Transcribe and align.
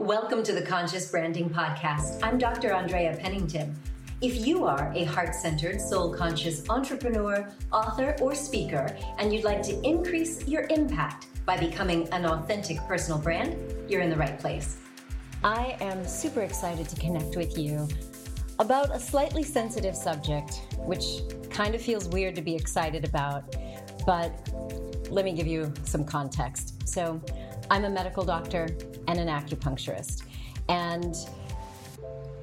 Welcome 0.00 0.42
to 0.44 0.54
the 0.54 0.62
Conscious 0.62 1.10
Branding 1.10 1.50
Podcast. 1.50 2.20
I'm 2.22 2.38
Dr. 2.38 2.72
Andrea 2.72 3.18
Pennington. 3.20 3.78
If 4.22 4.46
you 4.46 4.64
are 4.64 4.90
a 4.96 5.04
heart 5.04 5.34
centered, 5.34 5.78
soul 5.78 6.14
conscious 6.14 6.66
entrepreneur, 6.70 7.46
author, 7.70 8.16
or 8.18 8.34
speaker, 8.34 8.96
and 9.18 9.30
you'd 9.30 9.44
like 9.44 9.62
to 9.64 9.78
increase 9.82 10.48
your 10.48 10.62
impact 10.70 11.26
by 11.44 11.58
becoming 11.58 12.08
an 12.12 12.24
authentic 12.24 12.78
personal 12.88 13.20
brand, 13.20 13.54
you're 13.90 14.00
in 14.00 14.08
the 14.08 14.16
right 14.16 14.38
place. 14.38 14.78
I 15.44 15.76
am 15.82 16.06
super 16.06 16.40
excited 16.40 16.88
to 16.88 16.96
connect 16.98 17.36
with 17.36 17.58
you 17.58 17.86
about 18.58 18.96
a 18.96 18.98
slightly 18.98 19.42
sensitive 19.42 19.94
subject, 19.94 20.62
which 20.78 21.04
kind 21.50 21.74
of 21.74 21.82
feels 21.82 22.08
weird 22.08 22.34
to 22.36 22.42
be 22.42 22.54
excited 22.54 23.04
about, 23.04 23.54
but 24.06 24.32
let 25.10 25.26
me 25.26 25.32
give 25.32 25.46
you 25.46 25.70
some 25.84 26.06
context. 26.06 26.88
So, 26.88 27.20
I'm 27.70 27.84
a 27.84 27.90
medical 27.90 28.24
doctor 28.24 28.66
and 29.10 29.18
an 29.18 29.26
acupuncturist. 29.26 30.22
And 30.68 31.16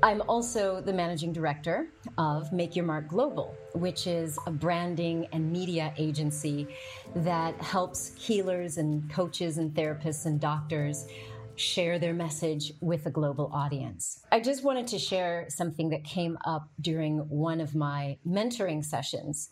I'm 0.04 0.22
also 0.28 0.82
the 0.82 0.92
managing 0.92 1.32
director 1.32 1.88
of 2.18 2.52
Make 2.52 2.76
Your 2.76 2.84
Mark 2.84 3.08
Global, 3.08 3.56
which 3.74 4.06
is 4.06 4.38
a 4.46 4.52
branding 4.52 5.28
and 5.32 5.50
media 5.50 5.94
agency 5.98 6.68
that 7.16 7.56
helps 7.62 8.14
healers 8.16 8.78
and 8.78 9.10
coaches 9.10 9.58
and 9.58 9.74
therapists 9.74 10.26
and 10.26 10.42
doctors 10.42 11.08
share 11.56 12.00
their 12.00 12.14
message 12.14 12.74
with 12.82 13.06
a 13.06 13.10
global 13.10 13.50
audience. 13.54 14.26
I 14.32 14.42
just 14.42 14.64
wanted 14.64 14.88
to 14.88 15.00
share 15.00 15.46
something 15.48 15.90
that 15.92 16.04
came 16.04 16.38
up 16.46 16.68
during 16.82 17.20
one 17.30 17.62
of 17.62 17.76
my 17.76 18.18
mentoring 18.28 18.84
sessions, 18.84 19.50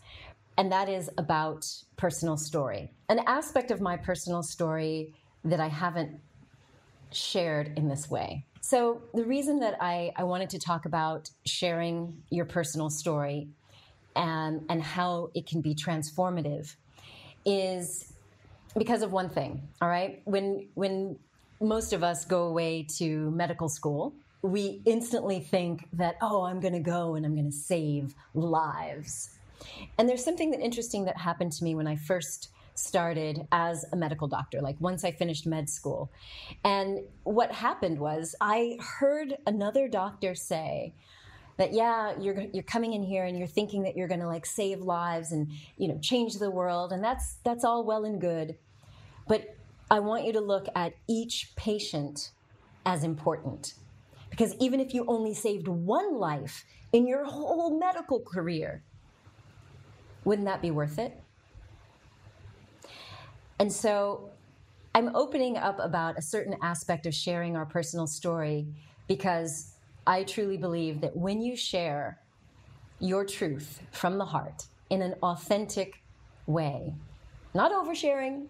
and 0.58 0.70
that 0.70 0.90
is 0.90 1.10
about 1.18 1.66
personal 1.96 2.36
story. 2.36 2.92
An 3.08 3.22
aspect 3.26 3.72
of 3.72 3.80
my 3.80 3.96
personal 3.96 4.44
story 4.44 5.16
that 5.46 5.62
I 5.62 5.70
haven't 5.70 6.20
shared 7.16 7.78
in 7.78 7.88
this 7.88 8.10
way. 8.10 8.46
So, 8.62 9.02
the 9.14 9.24
reason 9.24 9.60
that 9.60 9.78
I, 9.80 10.12
I 10.16 10.24
wanted 10.24 10.50
to 10.52 10.60
talk 10.60 10.86
about 10.86 11.30
sharing 11.46 12.24
your 12.32 12.46
personal 12.46 12.90
story 12.90 13.48
and, 14.16 14.66
and 14.70 14.82
how 14.82 15.30
it 15.36 15.46
can 15.46 15.62
be 15.62 15.76
transformative 15.76 16.76
is 17.46 18.12
because 18.78 19.04
of 19.04 19.12
one 19.12 19.30
thing, 19.30 19.62
all 19.82 19.88
right? 19.88 20.22
When, 20.26 20.68
when 20.74 21.20
most 21.62 21.94
of 21.94 22.04
us 22.04 22.26
go 22.26 22.48
away 22.48 22.88
to 22.98 23.30
medical 23.32 23.70
school, 23.70 24.14
we 24.42 24.82
instantly 24.86 25.40
think 25.40 25.88
that, 25.94 26.16
oh, 26.22 26.44
I'm 26.44 26.60
going 26.60 26.74
to 26.74 26.80
go 26.80 27.16
and 27.16 27.26
I'm 27.26 27.34
going 27.34 27.50
to 27.50 27.56
save 27.56 28.14
lives. 28.34 29.30
And 29.98 30.08
there's 30.08 30.24
something 30.24 30.52
that 30.52 30.60
interesting 30.60 31.06
that 31.06 31.18
happened 31.18 31.52
to 31.54 31.64
me 31.64 31.76
when 31.76 31.88
I 31.88 31.96
first 31.96 32.50
started 32.76 33.48
as 33.52 33.86
a 33.92 33.96
medical 33.96 34.28
doctor, 34.28 34.62
like 34.62 34.80
once 34.80 35.04
I 35.04 35.12
finished 35.12 35.48
med 35.48 35.70
school. 35.70 36.12
And 36.64 37.00
what 37.24 37.52
happened 37.52 38.00
was 38.00 38.36
I 38.40 38.78
heard 39.00 39.36
another 39.48 39.88
doctor 39.88 40.36
say, 40.36 40.94
that 41.58 41.74
yeah 41.74 42.14
you're 42.20 42.42
you're 42.54 42.64
coming 42.64 42.94
in 42.94 43.04
here 43.04 43.26
and 43.26 43.38
you're 43.38 43.48
thinking 43.48 43.84
that 43.84 43.96
you're 43.96 44.08
going 44.08 44.20
to 44.20 44.28
like 44.28 44.46
save 44.46 44.82
lives 44.82 45.32
and 45.32 45.50
you 45.78 45.88
know 45.88 45.98
change 46.00 46.36
the 46.36 46.52
world 46.52 46.92
and 46.92 47.04
that's 47.04 47.38
that's 47.44 47.64
all 47.64 47.86
well 47.86 48.04
and 48.04 48.20
good 48.20 48.58
but 49.28 49.56
i 49.90 50.00
want 50.00 50.26
you 50.26 50.34
to 50.34 50.42
look 50.42 50.68
at 50.76 50.94
each 51.08 51.54
patient 51.56 52.32
as 52.86 53.04
important 53.04 53.76
because 54.30 54.54
even 54.60 54.80
if 54.80 54.94
you 54.94 55.06
only 55.08 55.34
saved 55.34 55.68
one 55.68 56.18
life 56.18 56.66
in 56.92 57.08
your 57.08 57.24
whole 57.26 57.78
medical 57.80 58.20
career 58.20 58.84
wouldn't 60.24 60.48
that 60.48 60.62
be 60.62 60.72
worth 60.72 61.00
it 61.00 61.22
and 63.60 63.72
so 63.72 64.30
I'm 64.94 65.16
opening 65.16 65.58
up 65.58 65.80
about 65.80 66.18
a 66.18 66.22
certain 66.22 66.56
aspect 66.62 67.06
of 67.06 67.14
sharing 67.14 67.56
our 67.56 67.66
personal 67.66 68.08
story 68.08 68.68
because 69.08 69.74
I 70.08 70.24
truly 70.24 70.58
believe 70.58 71.02
that 71.02 71.16
when 71.16 71.42
you 71.42 71.56
share 71.56 72.20
your 73.00 73.26
truth 73.26 73.82
from 73.92 74.18
the 74.18 74.26
heart 74.26 74.68
in 74.90 75.02
an 75.02 75.16
authentic 75.22 76.02
way, 76.48 76.94
not 77.54 77.72
oversharing, 77.72 78.48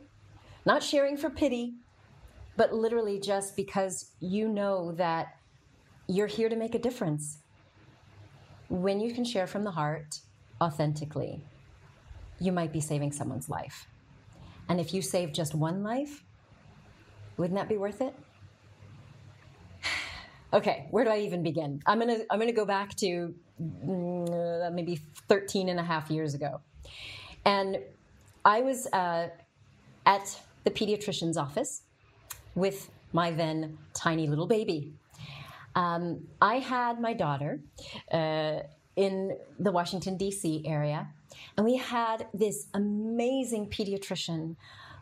not 0.66 0.84
sharing 0.84 1.18
for 1.18 1.30
pity, 1.30 1.76
but 2.58 2.74
literally 2.74 3.20
just 3.20 3.56
because 3.56 4.12
you 4.20 4.48
know 4.48 4.92
that 4.94 5.38
you're 6.08 6.28
here 6.28 6.50
to 6.50 6.56
make 6.56 6.76
a 6.76 6.80
difference. 6.80 7.40
When 8.70 9.00
you 9.00 9.14
can 9.14 9.26
share 9.26 9.48
from 9.48 9.64
the 9.64 9.72
heart 9.72 10.20
authentically, 10.62 11.42
you 12.40 12.52
might 12.52 12.72
be 12.72 12.82
saving 12.82 13.12
someone's 13.12 13.50
life. 13.50 13.88
And 14.70 14.80
if 14.80 14.94
you 14.94 15.02
save 15.02 15.34
just 15.34 15.54
one 15.54 15.84
life, 15.84 16.24
wouldn't 17.38 17.58
that 17.58 17.70
be 17.70 17.78
worth 17.78 18.02
it? 18.02 18.16
okay, 20.54 20.88
where 20.92 21.04
do 21.04 21.12
I 21.12 21.20
even 21.20 21.44
begin? 21.44 21.82
I'm 21.86 22.00
going 22.00 22.16
to 22.16 22.26
I'm 22.30 22.40
going 22.40 22.50
to 22.50 22.56
go 22.56 22.66
back 22.66 22.96
to 22.98 23.34
mm, 23.62 24.74
maybe 24.74 25.00
13 25.28 25.70
and 25.70 25.80
a 25.80 25.84
half 25.84 26.10
years 26.10 26.34
ago. 26.34 26.62
And 27.46 27.80
I 28.44 28.62
was 28.62 28.88
uh, 28.88 29.30
at 30.06 30.40
the 30.64 30.72
pediatrician's 30.72 31.38
office 31.38 31.84
with 32.56 32.90
my 33.14 33.32
then 33.32 33.78
tiny 33.94 34.28
little 34.28 34.48
baby. 34.48 34.94
Um, 35.76 36.28
I 36.42 36.60
had 36.60 37.02
my 37.02 37.14
daughter 37.14 37.60
uh, 38.12 38.60
in 38.96 39.38
the 39.60 39.72
Washington, 39.72 40.18
D.C. 40.18 40.64
area, 40.66 41.08
and 41.58 41.66
we 41.66 41.78
had 41.78 42.28
this 42.34 42.68
amazing 42.74 43.70
pediatrician, 43.70 44.56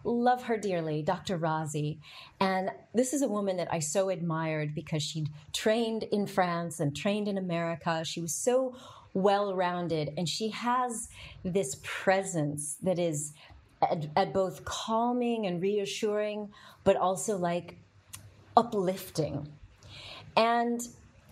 love 0.04 0.44
her 0.44 0.58
dearly, 0.58 1.02
Dr. 1.02 1.38
Razi. 1.38 2.00
And 2.40 2.72
this 2.94 3.14
is 3.14 3.22
a 3.22 3.28
woman 3.28 3.58
that 3.58 3.72
I 3.72 3.80
so 3.80 4.10
admired 4.10 4.76
because 4.76 5.04
she'd 5.04 5.30
trained 5.54 6.04
in 6.04 6.28
France 6.28 6.80
and 6.80 6.96
trained 6.96 7.28
in 7.28 7.38
America. 7.38 8.04
She 8.04 8.22
was 8.22 8.34
so 8.34 8.76
well 9.14 9.56
rounded, 9.56 10.14
and 10.18 10.28
she 10.28 10.50
has 10.50 11.08
this 11.44 11.80
presence 11.84 12.78
that 12.82 12.98
is 12.98 13.34
at, 13.82 14.08
at, 14.16 14.34
both 14.34 14.66
calming 14.66 15.46
and 15.46 15.62
reassuring, 15.62 16.50
but 16.84 16.96
also 16.96 17.38
like 17.38 17.78
uplifting. 18.58 19.48
And 20.36 20.82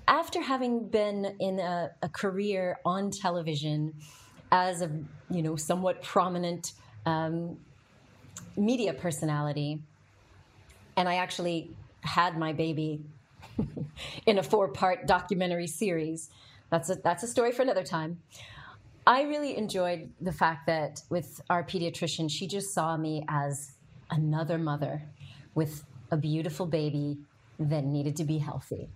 after 0.08 0.42
having 0.42 0.88
been 0.90 1.36
in 1.40 1.60
a, 1.60 1.92
a 2.04 2.10
career 2.10 2.80
on 2.86 3.10
television, 3.10 3.94
as 4.52 4.82
a 4.82 4.92
you 5.30 5.42
know 5.42 5.56
somewhat 5.56 6.02
prominent 6.04 6.74
um, 7.06 7.58
media 8.58 8.94
personality, 8.94 9.82
and 10.98 11.08
I 11.08 11.16
actually 11.16 11.72
had 12.02 12.38
my 12.38 12.54
baby 12.54 13.02
in 14.26 14.38
a 14.38 14.44
four-part 14.44 15.08
documentary 15.08 15.68
series. 15.68 16.30
That's 16.70 16.90
a 16.90 16.96
that's 16.96 17.24
a 17.24 17.28
story 17.28 17.52
for 17.52 17.62
another 17.62 17.84
time. 17.84 18.20
I 19.06 19.24
really 19.24 19.58
enjoyed 19.58 20.12
the 20.22 20.32
fact 20.32 20.68
that 20.68 21.02
with 21.10 21.42
our 21.50 21.64
pediatrician, 21.64 22.30
she 22.30 22.48
just 22.48 22.74
saw 22.74 22.98
me 22.98 23.26
as 23.28 23.72
another 24.12 24.58
mother 24.58 25.04
with 25.56 25.84
a 26.12 26.18
beautiful 26.18 26.66
baby 26.66 27.18
that 27.58 27.84
needed 27.84 28.16
to 28.18 28.24
be 28.24 28.38
healthy. 28.38 28.90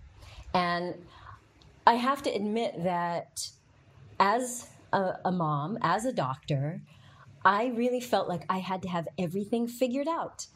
And 0.54 0.94
I 1.86 1.94
have 1.94 2.22
to 2.22 2.30
admit 2.30 2.84
that 2.84 3.48
as 4.20 4.68
a, 4.92 5.14
a 5.24 5.32
mom, 5.32 5.78
as 5.82 6.04
a 6.04 6.12
doctor, 6.12 6.80
I 7.44 7.66
really 7.66 8.00
felt 8.00 8.28
like 8.28 8.42
I 8.48 8.58
had 8.58 8.82
to 8.82 8.88
have 8.88 9.06
everything 9.18 9.68
figured 9.68 10.08
out. 10.08 10.46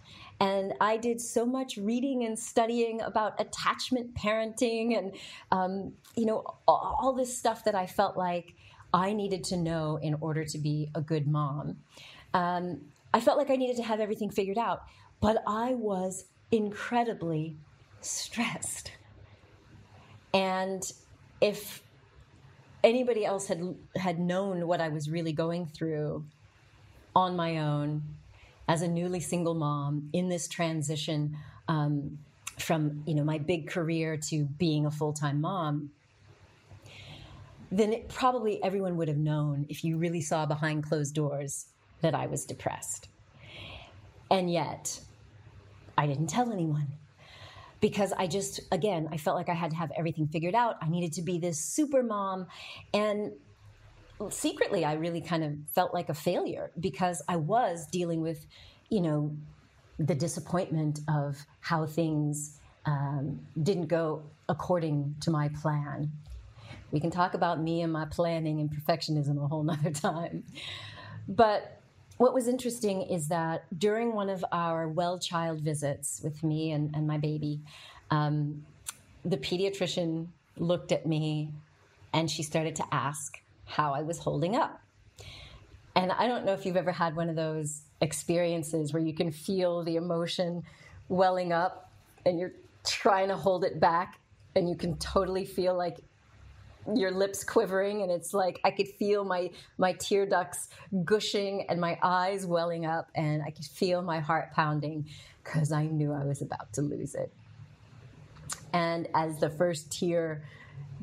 And 0.41 0.72
I 0.80 0.96
did 0.96 1.20
so 1.20 1.44
much 1.44 1.76
reading 1.76 2.24
and 2.24 2.38
studying 2.38 3.00
about 3.02 3.41
attachment 3.41 4.14
parenting 4.14 4.98
and, 4.98 5.12
um, 5.52 5.92
you 6.16 6.26
know, 6.26 6.44
all, 6.66 7.12
this 7.16 7.36
stuff 7.36 7.64
that 7.64 7.74
I 7.74 7.86
felt 7.86 8.16
like 8.16 8.54
I 8.92 9.12
needed 9.12 9.44
to 9.44 9.56
know 9.56 9.98
in 10.02 10.14
order 10.20 10.44
to 10.44 10.58
be 10.58 10.91
a 10.94 11.00
good 11.00 11.26
mom. 11.26 11.76
Um, 12.32 12.80
I 13.12 13.20
felt 13.20 13.38
like 13.38 13.50
I 13.50 13.56
needed 13.56 13.76
to 13.76 13.82
have 13.82 14.00
everything 14.00 14.30
figured 14.30 14.58
out, 14.58 14.82
but 15.20 15.42
I 15.47 15.74
was 15.74 16.24
incredibly 16.50 17.56
stressed. 18.00 18.92
And 20.33 20.83
if 21.41 21.83
anybody 22.82 23.24
else 23.24 23.47
had 23.48 23.74
had 23.97 24.18
known 24.18 24.66
what 24.66 24.80
I 24.80 24.88
was 24.88 25.10
really 25.10 25.32
going 25.32 25.66
through 25.66 26.24
on 27.15 27.36
my 27.36 27.59
own 27.59 28.03
as 28.68 28.82
a 28.82 28.88
newly 28.88 29.21
single 29.21 29.54
mom 29.54 30.09
in 30.12 30.28
this 30.28 30.47
transition 30.47 31.36
um, 31.68 32.18
from 32.59 33.03
you 33.06 33.15
know 33.15 33.24
my 33.24 33.38
big 33.38 33.68
career 33.68 34.16
to 34.16 34.44
being 34.44 34.86
a 34.86 34.91
full 34.91 35.12
time 35.12 35.41
mom, 35.41 35.91
then 37.71 37.92
it, 37.92 38.09
probably 38.09 38.62
everyone 38.62 38.97
would 38.97 39.09
have 39.09 39.16
known 39.16 39.66
if 39.68 39.84
you 39.84 39.97
really 39.97 40.21
saw 40.21 40.47
behind 40.47 40.84
closed 40.84 41.15
doors 41.15 41.66
that 42.00 42.15
I 42.15 42.26
was 42.26 42.44
depressed. 42.44 43.09
And 44.30 44.50
yet, 44.50 45.00
I 45.98 46.06
didn't 46.06 46.28
tell 46.28 46.53
anyone 46.53 46.86
because 47.80 48.12
I 48.12 48.27
just, 48.27 48.60
again, 48.72 49.09
I 49.10 49.16
felt 49.16 49.36
like 49.36 49.48
I 49.48 49.54
had 49.54 49.71
to 49.71 49.77
have 49.77 49.91
everything 49.97 50.28
figured 50.28 50.54
out. 50.54 50.77
I 50.82 50.88
needed 50.88 51.12
to 51.15 51.22
be 51.22 51.38
this 51.38 51.59
super 51.59 52.03
mom. 52.03 52.47
And 52.92 53.32
secretly, 54.28 54.84
I 54.84 54.94
really 54.94 55.21
kind 55.21 55.42
of 55.42 55.54
felt 55.74 55.94
like 55.94 56.09
a 56.09 56.15
failure 56.15 56.71
because 56.78 57.22
I 57.28 57.36
was 57.36 57.86
dealing 57.86 58.21
with, 58.21 58.47
you 58.91 59.00
know, 59.00 59.34
the 59.98 60.15
disappointment 60.15 61.00
of 61.09 61.44
how 61.60 61.86
things 61.86 62.59
um, 62.86 63.41
didn't 63.62 63.86
go 63.86 64.22
according 64.48 65.15
to 65.21 65.30
my 65.30 65.48
plan. 65.48 66.10
We 66.91 67.00
can 67.00 67.10
talk 67.10 67.34
about 67.34 67.62
me 67.62 67.83
and 67.83 67.92
my 67.92 68.06
planning 68.06 68.60
and 68.60 68.71
perfectionism 68.71 69.42
a 69.42 69.47
whole 69.47 69.62
nother 69.62 69.91
time. 70.09 70.44
But 71.28 71.79
what 72.21 72.34
was 72.34 72.49
interesting 72.49 73.01
is 73.01 73.28
that 73.28 73.65
during 73.78 74.15
one 74.15 74.28
of 74.28 74.45
our 74.53 74.87
well 74.87 75.19
child 75.19 75.63
visits 75.63 76.21
with 76.22 76.45
me 76.45 76.71
and, 76.72 76.95
and 76.95 77.07
my 77.07 77.17
baby, 77.17 77.61
um, 78.11 78.63
the 79.25 79.39
pediatrician 79.39 80.27
looked 80.59 80.93
at 80.93 81.07
me 81.07 81.51
and 82.13 82.31
she 82.31 82.43
started 82.43 82.77
to 82.77 82.84
ask 82.93 83.41
how 83.65 83.95
I 83.95 84.03
was 84.03 84.19
holding 84.19 84.55
up. 84.55 84.83
And 85.97 86.13
I 86.13 86.28
don't 86.28 86.45
know 86.45 86.53
if 86.53 86.67
you've 86.67 86.77
ever 86.77 86.93
had 86.93 87.17
one 87.17 87.31
of 87.31 87.37
those 87.37 87.81
experiences 88.03 88.93
where 88.93 89.03
you 89.03 89.15
can 89.15 89.33
feel 89.33 89.83
the 89.83 89.97
emotion 89.97 90.63
welling 91.09 91.55
up 91.55 91.91
and 92.27 92.39
you're 92.39 92.53
trying 92.84 93.28
to 93.28 93.37
hold 93.39 93.65
it 93.65 93.81
back 93.81 94.21
and 94.55 94.69
you 94.69 94.77
can 94.77 94.99
totally 94.99 95.47
feel 95.47 95.75
like 95.75 95.97
your 96.94 97.10
lips 97.10 97.44
quivering 97.44 98.03
and 98.03 98.10
it's 98.10 98.32
like 98.32 98.60
I 98.65 98.71
could 98.71 98.88
feel 98.88 99.24
my 99.24 99.50
my 99.78 99.92
tear 99.92 100.27
ducts 100.27 100.68
gushing 101.04 101.66
and 101.68 101.80
my 101.80 101.98
eyes 102.03 102.47
welling 102.47 102.86
up 102.86 103.10
and 103.15 103.42
I 103.42 103.50
could 103.50 103.66
feel 103.66 104.03
my 104.03 104.21
heart 104.21 104.53
pounding 104.53 105.06
cuz 105.44 105.72
I 105.72 105.86
knew 105.86 106.12
I 106.12 106.24
was 106.24 106.42
about 106.42 106.72
to 106.74 106.82
lose 106.82 107.15
it. 107.15 107.32
And 108.72 109.09
as 109.15 109.38
the 109.38 109.50
first 109.50 109.91
tear 109.91 110.44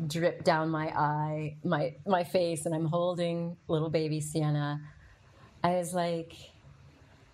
dripped 0.07 0.45
down 0.45 0.69
my 0.69 0.87
eye, 0.89 1.57
my 1.63 1.95
my 2.05 2.23
face 2.23 2.65
and 2.65 2.73
I'm 2.73 2.85
holding 2.85 3.57
little 3.67 3.89
baby 3.89 4.19
Sienna, 4.19 4.81
I 5.63 5.75
was 5.75 5.93
like 5.93 6.33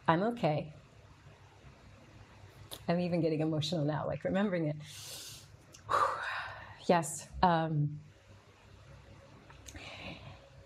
I'm 0.08 0.22
okay. 0.24 0.74
I'm 2.88 3.00
even 3.00 3.22
getting 3.22 3.40
emotional 3.40 3.86
now, 3.86 4.06
like 4.06 4.24
remembering 4.26 4.66
it. 4.68 4.76
yes. 6.88 7.28
Um, 7.42 8.00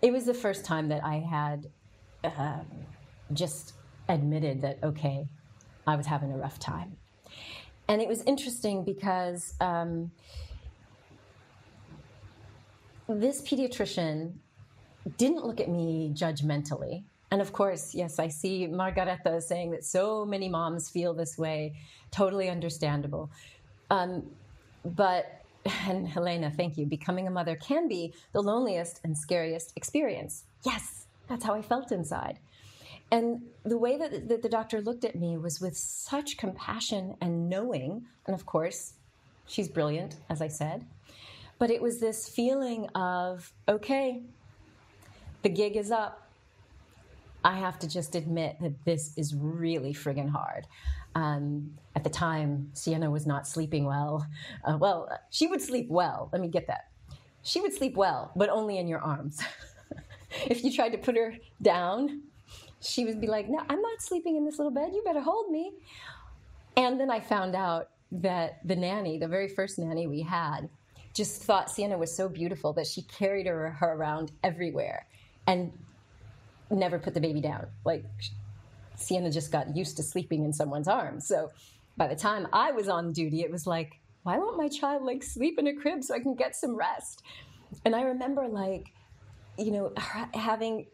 it 0.02 0.12
was 0.12 0.24
the 0.24 0.34
first 0.34 0.64
time 0.64 0.88
that 0.88 1.04
I 1.04 1.16
had 1.16 1.66
uh, 2.24 2.60
just 3.32 3.74
admitted 4.08 4.62
that, 4.62 4.78
okay, 4.82 5.26
I 5.86 5.96
was 5.96 6.06
having 6.06 6.32
a 6.32 6.36
rough 6.36 6.58
time. 6.58 6.96
And 7.88 8.02
it 8.02 8.08
was 8.08 8.22
interesting 8.24 8.84
because 8.84 9.54
um, 9.60 10.10
this 13.08 13.40
pediatrician 13.42 14.34
didn't 15.16 15.44
look 15.44 15.60
at 15.60 15.68
me 15.68 16.12
judgmentally. 16.14 17.04
And 17.30 17.40
of 17.40 17.52
course, 17.52 17.94
yes, 17.94 18.18
I 18.18 18.28
see 18.28 18.66
Margareta 18.66 19.40
saying 19.40 19.70
that 19.72 19.84
so 19.84 20.24
many 20.24 20.48
moms 20.48 20.88
feel 20.88 21.14
this 21.14 21.36
way. 21.38 21.74
Totally 22.10 22.48
understandable. 22.48 23.30
Um, 23.90 24.30
but, 24.84 25.37
and 25.88 26.08
Helena, 26.08 26.50
thank 26.50 26.76
you. 26.76 26.86
Becoming 26.86 27.26
a 27.26 27.30
mother 27.30 27.56
can 27.56 27.88
be 27.88 28.14
the 28.32 28.40
loneliest 28.40 29.00
and 29.04 29.16
scariest 29.16 29.72
experience. 29.76 30.44
Yes, 30.64 31.06
that's 31.28 31.44
how 31.44 31.54
I 31.54 31.62
felt 31.62 31.92
inside. 31.92 32.38
And 33.10 33.42
the 33.64 33.78
way 33.78 33.96
that, 33.96 34.28
that 34.28 34.42
the 34.42 34.48
doctor 34.48 34.80
looked 34.80 35.04
at 35.04 35.14
me 35.14 35.38
was 35.38 35.60
with 35.60 35.76
such 35.76 36.36
compassion 36.36 37.16
and 37.20 37.48
knowing. 37.48 38.06
And 38.26 38.34
of 38.34 38.44
course, 38.44 38.94
she's 39.46 39.68
brilliant, 39.68 40.16
as 40.28 40.42
I 40.42 40.48
said. 40.48 40.84
But 41.58 41.70
it 41.70 41.80
was 41.80 42.00
this 42.00 42.28
feeling 42.28 42.88
of, 42.94 43.52
okay, 43.68 44.22
the 45.42 45.48
gig 45.48 45.76
is 45.76 45.90
up 45.90 46.28
I 47.44 47.56
have 47.58 47.78
to 47.80 47.88
just 47.88 48.14
admit 48.14 48.56
that 48.60 48.84
this 48.84 49.16
is 49.16 49.34
really 49.34 49.94
friggin' 49.94 50.30
hard. 50.30 50.66
Um, 51.18 51.72
at 51.96 52.04
the 52.04 52.10
time, 52.10 52.70
Sienna 52.74 53.10
was 53.10 53.26
not 53.26 53.48
sleeping 53.48 53.84
well. 53.84 54.24
Uh, 54.64 54.78
well, 54.78 55.10
she 55.30 55.48
would 55.48 55.60
sleep 55.60 55.88
well. 55.88 56.28
Let 56.32 56.40
me 56.40 56.46
get 56.46 56.68
that. 56.68 56.90
She 57.42 57.60
would 57.60 57.74
sleep 57.74 57.96
well, 57.96 58.30
but 58.36 58.48
only 58.48 58.78
in 58.78 58.86
your 58.86 59.00
arms. 59.00 59.40
if 60.46 60.62
you 60.62 60.72
tried 60.72 60.90
to 60.90 60.98
put 60.98 61.16
her 61.16 61.34
down, 61.60 62.22
she 62.80 63.04
would 63.04 63.20
be 63.20 63.26
like, 63.26 63.48
No, 63.48 63.58
I'm 63.68 63.82
not 63.82 64.00
sleeping 64.00 64.36
in 64.36 64.44
this 64.44 64.58
little 64.58 64.70
bed. 64.70 64.92
You 64.94 65.02
better 65.04 65.20
hold 65.20 65.50
me. 65.50 65.72
And 66.76 67.00
then 67.00 67.10
I 67.10 67.18
found 67.18 67.56
out 67.56 67.88
that 68.12 68.60
the 68.64 68.76
nanny, 68.76 69.18
the 69.18 69.26
very 69.26 69.48
first 69.48 69.76
nanny 69.76 70.06
we 70.06 70.22
had, 70.22 70.68
just 71.14 71.42
thought 71.42 71.68
Sienna 71.68 71.98
was 71.98 72.14
so 72.14 72.28
beautiful 72.28 72.72
that 72.74 72.86
she 72.86 73.02
carried 73.02 73.48
her, 73.48 73.70
her 73.70 73.94
around 73.94 74.30
everywhere. 74.44 75.04
And 75.48 75.72
never 76.70 77.00
put 77.00 77.14
the 77.14 77.20
baby 77.20 77.40
down. 77.40 77.66
Like 77.84 78.04
Sienna 78.98 79.30
just 79.30 79.50
got 79.50 79.76
used 79.76 79.96
to 79.96 80.02
sleeping 80.02 80.44
in 80.44 80.52
someone's 80.52 80.88
arms. 80.88 81.26
So 81.26 81.50
by 81.96 82.08
the 82.08 82.16
time 82.16 82.46
I 82.52 82.72
was 82.72 82.88
on 82.88 83.12
duty, 83.12 83.40
it 83.40 83.50
was 83.50 83.66
like, 83.66 84.00
why 84.24 84.38
won't 84.38 84.58
my 84.58 84.68
child 84.68 85.04
like 85.04 85.22
sleep 85.22 85.58
in 85.58 85.66
a 85.66 85.74
crib 85.74 86.04
so 86.04 86.14
I 86.14 86.20
can 86.20 86.34
get 86.34 86.54
some 86.54 86.76
rest? 86.76 87.22
And 87.84 87.94
I 87.94 88.02
remember 88.02 88.46
like, 88.48 88.92
you 89.56 89.70
know, 89.70 89.92
having 90.34 90.86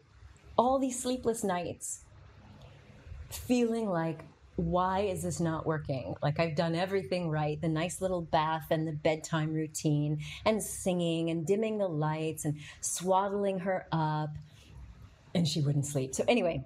all 0.57 0.79
these 0.79 0.99
sleepless 0.99 1.43
nights, 1.43 2.01
feeling 3.29 3.89
like, 3.89 4.21
why 4.55 5.01
is 5.01 5.23
this 5.23 5.41
not 5.41 5.65
working? 5.65 6.15
Like 6.23 6.39
I've 6.39 6.55
done 6.55 6.75
everything 6.75 7.29
right 7.29 7.59
the 7.59 7.67
nice 7.67 7.99
little 8.01 8.21
bath 8.21 8.67
and 8.71 8.87
the 8.87 8.93
bedtime 8.93 9.53
routine, 9.53 10.19
and 10.45 10.63
singing 10.63 11.29
and 11.29 11.45
dimming 11.45 11.77
the 11.77 11.89
lights 11.89 12.45
and 12.45 12.57
swaddling 12.79 13.59
her 13.59 13.85
up 13.91 14.29
and 15.33 15.45
she 15.45 15.59
wouldn't 15.59 15.85
sleep. 15.85 16.15
So 16.15 16.23
anyway, 16.27 16.63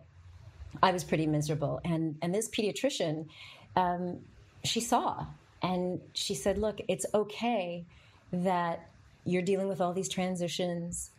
I 0.81 0.92
was 0.92 1.04
pretty 1.04 1.27
miserable. 1.27 1.81
And 1.83 2.18
and 2.21 2.33
this 2.33 2.50
pediatrician, 2.50 3.27
um, 3.75 4.19
she 4.63 4.80
saw 4.80 5.25
and 5.62 6.01
she 6.13 6.36
said, 6.36 6.57
"Look, 6.57 6.81
it's 6.88 7.06
okay 7.13 7.86
that 8.31 8.89
you're 9.25 9.42
dealing 9.42 9.68
with 9.68 9.81
all 9.81 9.94
these 9.94 10.10
transitions." 10.10 11.12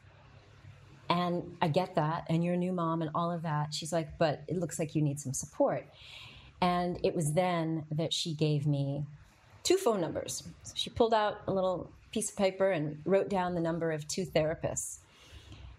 And 1.09 1.57
I 1.61 1.67
get 1.67 1.97
that, 1.97 2.27
and 2.29 2.45
you're 2.45 2.55
a 2.55 2.59
new 2.59 2.73
mom 2.73 3.03
and 3.03 3.11
all 3.17 3.33
of 3.33 3.43
that. 3.43 3.75
She's 3.75 3.93
like, 3.93 4.17
but 4.17 4.43
it 4.47 4.57
looks 4.57 4.79
like 4.79 4.95
you 4.95 5.03
need 5.03 5.19
some 5.19 5.33
support. 5.33 5.85
And 6.61 7.01
it 7.03 7.17
was 7.17 7.33
then 7.33 7.85
that 7.91 8.13
she 8.13 8.33
gave 8.33 8.65
me 8.65 9.05
two 9.65 9.77
phone 9.77 10.01
numbers. 10.01 10.45
So 10.63 10.73
she 10.77 10.89
pulled 10.89 11.13
out 11.13 11.41
a 11.49 11.53
little 11.53 11.91
piece 12.13 12.31
of 12.31 12.37
paper 12.37 12.71
and 12.71 13.01
wrote 13.05 13.29
down 13.29 13.55
the 13.55 13.61
number 13.61 13.91
of 13.91 14.07
two 14.07 14.25
therapists. 14.25 14.99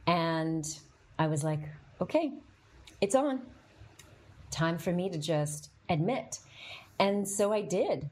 And 0.06 0.66
I 1.18 1.28
was 1.28 1.44
like, 1.44 1.62
okay, 2.02 2.34
it's 3.00 3.16
on. 3.16 3.42
Time 4.52 4.78
for 4.78 4.92
me 4.92 5.10
to 5.10 5.18
just 5.18 5.70
admit. 5.90 6.40
And 7.00 7.28
so 7.28 7.52
I 7.52 7.62
did. 7.62 8.10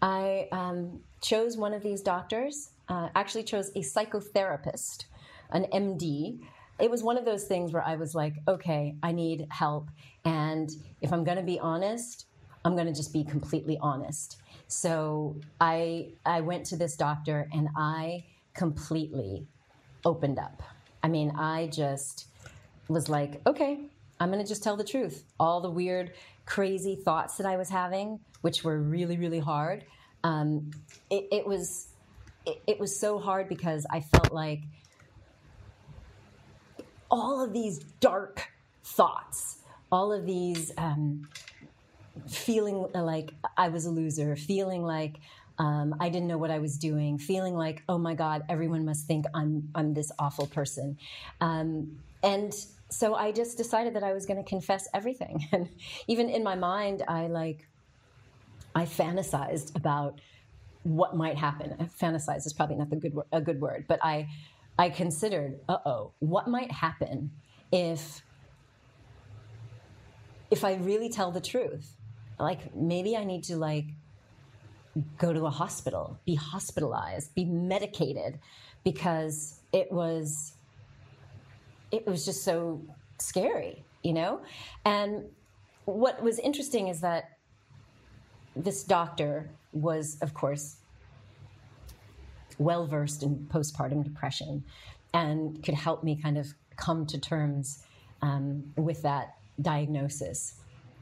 I 0.00 0.48
um, 0.52 1.00
chose 1.20 1.56
one 1.56 1.74
of 1.74 1.82
these 1.82 2.02
doctors, 2.02 2.70
uh, 2.88 3.08
actually, 3.14 3.42
chose 3.42 3.70
a 3.70 3.80
psychotherapist, 3.80 5.06
an 5.50 5.66
MD. 5.72 6.40
It 6.78 6.90
was 6.90 7.02
one 7.02 7.18
of 7.18 7.24
those 7.24 7.44
things 7.44 7.72
where 7.72 7.82
I 7.82 7.96
was 7.96 8.14
like, 8.14 8.34
okay, 8.46 8.94
I 9.02 9.12
need 9.12 9.48
help. 9.50 9.88
And 10.24 10.70
if 11.00 11.12
I'm 11.12 11.24
going 11.24 11.38
to 11.38 11.42
be 11.42 11.58
honest, 11.58 12.26
I'm 12.64 12.74
going 12.74 12.86
to 12.86 12.92
just 12.92 13.12
be 13.12 13.24
completely 13.24 13.78
honest. 13.80 14.40
So 14.68 15.36
I, 15.60 16.10
I 16.24 16.40
went 16.40 16.66
to 16.66 16.76
this 16.76 16.96
doctor 16.96 17.48
and 17.52 17.68
I 17.76 18.24
completely 18.54 19.46
opened 20.04 20.38
up. 20.38 20.62
I 21.02 21.08
mean, 21.08 21.32
I 21.36 21.68
just 21.68 22.26
was 22.88 23.08
like, 23.08 23.40
okay, 23.46 23.80
I'm 24.20 24.30
going 24.30 24.42
to 24.42 24.48
just 24.48 24.62
tell 24.62 24.76
the 24.76 24.84
truth. 24.84 25.24
All 25.38 25.60
the 25.60 25.70
weird, 25.70 26.12
crazy 26.46 26.96
thoughts 26.96 27.36
that 27.36 27.46
I 27.46 27.56
was 27.56 27.68
having, 27.68 28.20
which 28.40 28.64
were 28.64 28.78
really, 28.78 29.16
really 29.16 29.38
hard. 29.38 29.84
Um, 30.24 30.70
it, 31.10 31.28
it, 31.30 31.46
was 31.46 31.88
it, 32.46 32.60
it 32.66 32.80
was 32.80 32.98
so 32.98 33.18
hard 33.18 33.48
because 33.48 33.86
I 33.90 34.00
felt 34.00 34.32
like 34.32 34.60
all 37.10 37.42
of 37.42 37.52
these 37.52 37.78
dark 38.00 38.50
thoughts, 38.82 39.58
all 39.90 40.12
of 40.12 40.26
these 40.26 40.72
um, 40.76 41.28
feeling 42.26 42.86
like 42.94 43.32
I 43.56 43.68
was 43.68 43.86
a 43.86 43.90
loser, 43.90 44.36
feeling 44.36 44.82
like 44.82 45.16
um, 45.58 45.96
I 45.98 46.08
didn't 46.08 46.28
know 46.28 46.38
what 46.38 46.50
I 46.50 46.58
was 46.58 46.76
doing, 46.76 47.18
feeling 47.18 47.54
like, 47.54 47.82
oh 47.88 47.98
my 47.98 48.14
God, 48.14 48.44
everyone 48.48 48.84
must 48.84 49.06
think 49.06 49.24
I'm 49.34 49.68
I'm 49.74 49.94
this 49.94 50.12
awful 50.18 50.46
person, 50.46 50.98
um, 51.40 51.98
and 52.22 52.52
so 52.90 53.14
I 53.14 53.32
just 53.32 53.56
decided 53.56 53.94
that 53.94 54.02
I 54.02 54.12
was 54.12 54.26
going 54.26 54.42
to 54.42 54.48
confess 54.48 54.88
everything. 54.94 55.46
And 55.52 55.68
even 56.06 56.28
in 56.28 56.42
my 56.42 56.54
mind, 56.54 57.02
I 57.08 57.26
like, 57.26 57.66
I 58.74 58.84
fantasized 58.84 59.76
about 59.76 60.20
what 60.84 61.16
might 61.16 61.36
happen. 61.36 61.90
Fantasize 62.00 62.46
is 62.46 62.52
probably 62.52 62.76
not 62.76 62.90
the 62.90 62.96
good 62.96 63.14
a 63.32 63.40
good 63.40 63.60
word, 63.60 63.86
but 63.88 63.98
I, 64.02 64.28
I 64.78 64.90
considered, 64.90 65.58
uh 65.68 65.78
oh, 65.84 66.12
what 66.20 66.48
might 66.48 66.70
happen 66.70 67.30
if, 67.72 68.22
if 70.50 70.64
I 70.64 70.74
really 70.76 71.10
tell 71.10 71.30
the 71.30 71.40
truth? 71.40 71.96
Like 72.38 72.74
maybe 72.74 73.16
I 73.16 73.24
need 73.24 73.44
to 73.44 73.56
like 73.56 73.86
go 75.18 75.32
to 75.32 75.46
a 75.46 75.50
hospital, 75.50 76.18
be 76.24 76.36
hospitalized, 76.36 77.34
be 77.34 77.44
medicated, 77.44 78.38
because 78.84 79.60
it 79.72 79.90
was 79.92 80.54
it 81.90 82.06
was 82.06 82.24
just 82.24 82.44
so 82.44 82.82
scary, 83.18 83.84
you 84.02 84.12
know? 84.12 84.40
And 84.84 85.24
what 85.84 86.22
was 86.22 86.38
interesting 86.38 86.88
is 86.88 87.00
that 87.00 87.38
this 88.54 88.84
doctor 88.84 89.50
was, 89.72 90.18
of 90.20 90.34
course, 90.34 90.76
well 92.58 92.86
versed 92.86 93.22
in 93.22 93.46
postpartum 93.52 94.02
depression 94.02 94.64
and 95.14 95.62
could 95.62 95.74
help 95.74 96.02
me 96.02 96.16
kind 96.20 96.36
of 96.36 96.52
come 96.76 97.06
to 97.06 97.18
terms 97.18 97.84
um, 98.22 98.64
with 98.76 99.02
that 99.02 99.36
diagnosis. 99.62 100.54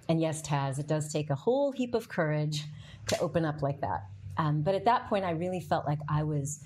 And 0.08 0.20
yes, 0.20 0.42
Taz, 0.42 0.78
it 0.78 0.86
does 0.86 1.12
take 1.12 1.30
a 1.30 1.34
whole 1.34 1.72
heap 1.72 1.94
of 1.94 2.08
courage 2.08 2.64
to 3.08 3.18
open 3.20 3.44
up 3.44 3.62
like 3.62 3.80
that. 3.80 4.04
Um, 4.38 4.62
but 4.62 4.74
at 4.74 4.84
that 4.84 5.08
point, 5.08 5.24
I 5.24 5.30
really 5.30 5.60
felt 5.60 5.86
like 5.86 5.98
I 6.08 6.22
was 6.22 6.60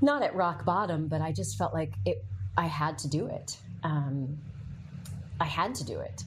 not 0.00 0.22
at 0.22 0.34
rock 0.34 0.64
bottom, 0.64 1.08
but 1.08 1.20
I 1.20 1.32
just 1.32 1.58
felt 1.58 1.74
like 1.74 1.94
it. 2.04 2.24
I 2.56 2.66
had 2.66 2.98
to 2.98 3.08
do 3.08 3.26
it. 3.26 3.56
Um, 3.82 4.38
I 5.40 5.44
had 5.44 5.74
to 5.76 5.84
do 5.84 6.00
it 6.00 6.24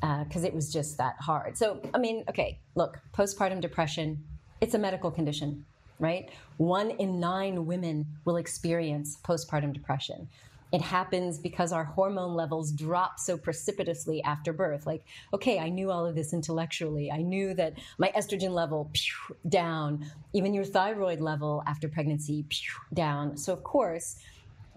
because 0.00 0.44
uh, 0.44 0.46
it 0.46 0.54
was 0.54 0.72
just 0.72 0.98
that 0.98 1.16
hard. 1.18 1.56
So, 1.56 1.80
I 1.94 1.98
mean, 1.98 2.24
okay, 2.28 2.58
look, 2.74 2.98
postpartum 3.14 3.60
depression, 3.60 4.22
it's 4.60 4.74
a 4.74 4.78
medical 4.78 5.10
condition 5.10 5.64
right? 6.00 6.30
One 6.56 6.90
in 6.90 7.20
nine 7.20 7.66
women 7.66 8.06
will 8.24 8.36
experience 8.36 9.18
postpartum 9.22 9.72
depression. 9.72 10.28
It 10.72 10.80
happens 10.80 11.38
because 11.38 11.72
our 11.72 11.84
hormone 11.84 12.34
levels 12.34 12.70
drop 12.72 13.18
so 13.18 13.36
precipitously 13.36 14.22
after 14.22 14.52
birth. 14.52 14.86
Like, 14.86 15.04
okay, 15.34 15.58
I 15.58 15.68
knew 15.68 15.90
all 15.90 16.06
of 16.06 16.14
this 16.14 16.32
intellectually. 16.32 17.10
I 17.10 17.22
knew 17.22 17.54
that 17.54 17.74
my 17.98 18.12
estrogen 18.16 18.50
level 18.50 18.88
pew, 18.92 19.36
down, 19.48 20.06
even 20.32 20.54
your 20.54 20.64
thyroid 20.64 21.20
level 21.20 21.62
after 21.66 21.88
pregnancy 21.88 22.44
pew, 22.48 22.72
down. 22.94 23.36
So, 23.36 23.52
of 23.52 23.64
course, 23.64 24.16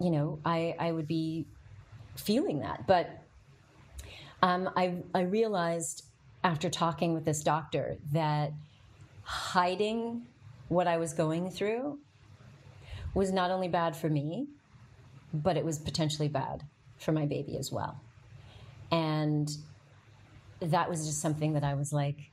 you 0.00 0.10
know, 0.10 0.38
I, 0.44 0.74
I 0.78 0.92
would 0.92 1.06
be 1.06 1.46
feeling 2.16 2.60
that. 2.60 2.86
But 2.86 3.22
um, 4.42 4.70
I, 4.76 4.96
I 5.14 5.22
realized 5.22 6.04
after 6.42 6.68
talking 6.68 7.14
with 7.14 7.24
this 7.24 7.42
doctor 7.42 7.96
that 8.12 8.52
hiding 9.22 10.26
what 10.68 10.86
I 10.86 10.98
was 10.98 11.12
going 11.12 11.50
through 11.50 11.98
was 13.14 13.32
not 13.32 13.50
only 13.50 13.68
bad 13.68 13.96
for 13.96 14.10
me, 14.10 14.48
but 15.32 15.56
it 15.56 15.64
was 15.64 15.78
potentially 15.78 16.28
bad 16.28 16.62
for 16.98 17.12
my 17.12 17.26
baby 17.26 17.56
as 17.56 17.72
well. 17.72 18.00
And 18.90 19.50
that 20.60 20.88
was 20.88 21.06
just 21.06 21.20
something 21.20 21.54
that 21.54 21.64
I 21.64 21.74
was 21.74 21.92
like, 21.92 22.30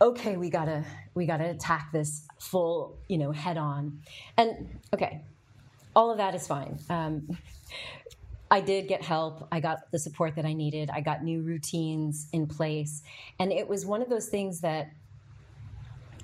okay, 0.00 0.36
we 0.36 0.50
gotta 0.50 0.84
we 1.14 1.26
gotta 1.26 1.50
attack 1.50 1.90
this 1.92 2.26
full, 2.38 2.96
you 3.08 3.18
know, 3.18 3.32
head 3.32 3.56
on. 3.56 4.00
And 4.36 4.80
okay, 4.92 5.22
all 5.94 6.10
of 6.10 6.18
that 6.18 6.34
is 6.34 6.46
fine. 6.46 6.78
Um, 6.90 7.38
I 8.50 8.60
did 8.60 8.88
get 8.88 9.02
help. 9.02 9.48
I 9.50 9.60
got 9.60 9.90
the 9.90 9.98
support 9.98 10.36
that 10.36 10.44
I 10.44 10.52
needed. 10.52 10.90
I 10.90 11.00
got 11.00 11.24
new 11.24 11.42
routines 11.42 12.28
in 12.32 12.46
place, 12.46 13.02
and 13.38 13.52
it 13.52 13.68
was 13.68 13.84
one 13.84 14.02
of 14.02 14.08
those 14.08 14.28
things 14.28 14.60
that 14.60 14.90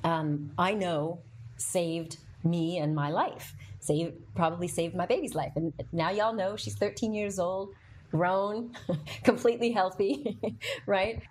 um, 0.05 0.50
I 0.59 0.75
know 0.75 1.21
saved 1.57 2.19
me 2.45 2.79
and 2.79 2.95
my 2.95 3.11
life. 3.11 3.55
Save 3.81 4.15
probably 4.35 4.69
saved 4.69 4.95
my 4.95 5.07
baby's 5.07 5.35
life. 5.35 5.53
And 5.57 5.73
now 5.93 6.11
y'all 6.11 6.35
know 6.35 6.57
she's 6.57 6.75
13 6.75 7.15
years 7.15 7.39
old, 7.39 7.75
grown, 8.11 8.77
completely 9.25 9.73
healthy, 9.73 10.39
right? 10.87 11.23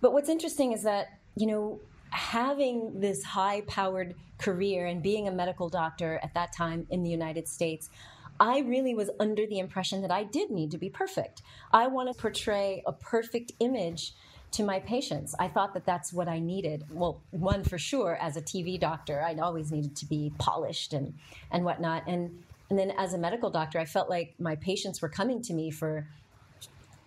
But 0.00 0.12
what's 0.12 0.28
interesting 0.28 0.72
is 0.72 0.82
that, 0.82 1.18
you 1.36 1.46
know, 1.46 1.80
having 2.10 3.00
this 3.00 3.22
high 3.22 3.62
powered 3.62 4.14
career 4.38 4.86
and 4.86 5.02
being 5.02 5.28
a 5.28 5.30
medical 5.30 5.68
doctor 5.68 6.20
at 6.22 6.34
that 6.34 6.52
time 6.52 6.86
in 6.90 7.02
the 7.02 7.10
United 7.10 7.48
States, 7.48 7.90
I 8.38 8.60
really 8.60 8.94
was 8.94 9.10
under 9.20 9.46
the 9.46 9.58
impression 9.58 10.00
that 10.02 10.10
I 10.10 10.24
did 10.24 10.50
need 10.50 10.70
to 10.70 10.78
be 10.78 10.88
perfect. 10.88 11.42
I 11.72 11.86
want 11.88 12.08
to 12.08 12.14
portray 12.14 12.82
a 12.86 12.92
perfect 12.92 13.52
image 13.60 14.14
to 14.52 14.64
my 14.64 14.80
patients. 14.80 15.34
I 15.38 15.48
thought 15.48 15.74
that 15.74 15.84
that's 15.84 16.12
what 16.12 16.26
I 16.26 16.40
needed. 16.40 16.84
Well, 16.90 17.20
one 17.30 17.62
for 17.62 17.78
sure, 17.78 18.16
as 18.20 18.36
a 18.36 18.42
TV 18.42 18.80
doctor, 18.80 19.22
I 19.22 19.34
always 19.34 19.70
needed 19.70 19.94
to 19.96 20.06
be 20.06 20.32
polished 20.38 20.92
and 20.92 21.14
and 21.50 21.64
whatnot. 21.64 22.04
And 22.08 22.42
and 22.70 22.78
then 22.78 22.92
as 22.92 23.14
a 23.14 23.18
medical 23.18 23.50
doctor, 23.50 23.78
I 23.78 23.84
felt 23.84 24.08
like 24.08 24.34
my 24.38 24.56
patients 24.56 25.02
were 25.02 25.08
coming 25.08 25.42
to 25.42 25.52
me 25.52 25.70
for 25.70 26.06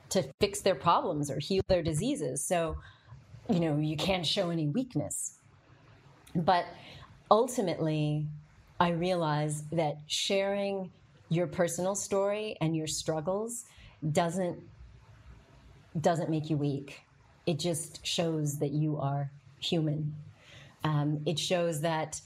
to 0.10 0.24
fix 0.40 0.62
their 0.62 0.76
problems 0.76 1.32
or 1.32 1.40
heal 1.40 1.64
their 1.68 1.82
diseases. 1.82 2.46
So, 2.46 2.78
you 3.50 3.60
know, 3.60 3.78
you 3.78 3.98
can't 3.98 4.26
show 4.26 4.50
any 4.50 4.68
weakness. 4.68 5.40
But 6.36 6.66
ultimately, 7.30 8.28
I 8.80 8.90
realize 8.90 9.64
that 9.72 9.98
sharing 10.08 10.92
your 11.30 11.48
personal 11.48 11.96
story 11.96 12.58
and 12.62 12.76
your 12.76 12.88
struggles 12.88 13.66
doesn't 14.12 14.60
doesn't 16.02 16.30
make 16.30 16.50
you 16.50 16.58
weak 16.58 17.04
it 17.46 17.60
just 17.60 18.06
shows 18.06 18.60
that 18.60 18.72
you 18.72 18.98
are 18.98 19.32
human. 19.60 20.16
Um, 20.84 21.22
it 21.26 21.40
shows 21.40 21.82
that 21.82 22.22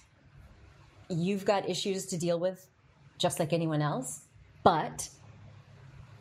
you've 1.09 1.45
got 1.45 1.69
issues 1.69 2.05
to 2.07 2.17
deal 2.17 2.39
with 2.39 2.67
just 3.17 3.39
like 3.39 3.53
anyone 3.53 3.81
else, 3.81 4.21
but 4.63 5.09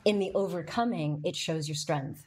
in 0.05 0.19
the 0.19 0.31
overcoming, 0.35 1.21
it 1.25 1.37
shows 1.37 1.69
your 1.69 1.75
strength. 1.75 2.27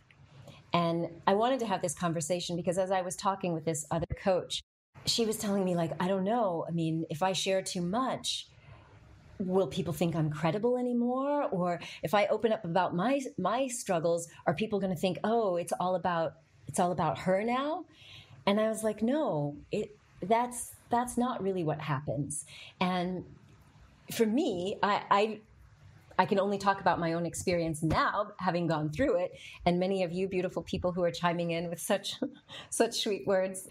And 0.74 1.10
I 1.26 1.34
wanted 1.34 1.60
to 1.60 1.66
have 1.66 1.82
this 1.82 1.94
conversation 1.94 2.56
because 2.56 2.78
as 2.78 2.92
I 2.92 3.02
was 3.02 3.16
talking 3.16 3.54
with 3.54 3.66
this 3.66 3.86
other 3.90 4.06
coach, 4.22 4.62
she 5.06 5.26
was 5.26 5.38
telling 5.38 5.66
me, 5.66 5.76
like, 5.76 5.92
I 6.00 6.08
don't 6.08 6.24
know. 6.24 6.66
I 6.68 6.72
mean, 6.72 7.06
if 7.10 7.24
I 7.24 7.34
share 7.34 7.62
too 7.62 7.82
much, 7.82 8.48
will 9.40 9.68
people 9.68 9.94
think 9.94 10.16
I'm 10.16 10.30
credible 10.30 10.78
anymore? 10.78 11.48
Or 11.50 11.80
if 12.04 12.14
I 12.14 12.28
open 12.28 12.52
up 12.52 12.66
about 12.66 12.96
my 12.96 13.22
my 13.38 13.68
struggles, 13.68 14.28
are 14.46 14.54
people 14.54 14.80
going 14.80 14.94
to 14.94 15.00
think, 15.00 15.18
oh, 15.24 15.56
it's 15.56 15.74
all 15.80 15.96
about 15.96 16.34
it's 16.70 16.80
all 16.80 16.92
about 16.92 17.18
her 17.18 17.44
now 17.44 17.84
and 18.46 18.60
i 18.60 18.70
was 18.70 18.84
like 18.84 19.02
no 19.02 19.58
it 19.72 19.98
that's 20.22 20.76
that's 20.90 21.18
not 21.18 21.42
really 21.42 21.64
what 21.64 21.82
happens 21.82 22.46
and 22.80 23.26
for 24.12 24.26
me 24.26 24.78
i 24.84 25.02
i 25.10 25.40
I 26.20 26.26
can 26.26 26.40
only 26.40 26.60
talk 26.60 26.82
about 26.82 27.00
my 27.00 27.14
own 27.14 27.26
experience 27.26 27.82
now, 27.82 28.34
having 28.38 28.68
gone 28.68 28.92
through 28.92 29.16
it, 29.16 29.32
and 29.66 29.80
many 29.80 30.04
of 30.04 30.12
you 30.12 30.28
beautiful 30.28 30.62
people 30.62 30.92
who 30.92 31.02
are 31.04 31.12
chiming 31.12 31.52
in 31.52 31.70
with 31.70 31.80
such 31.80 32.16
such 32.70 33.00
sweet 33.00 33.26
words. 33.26 33.68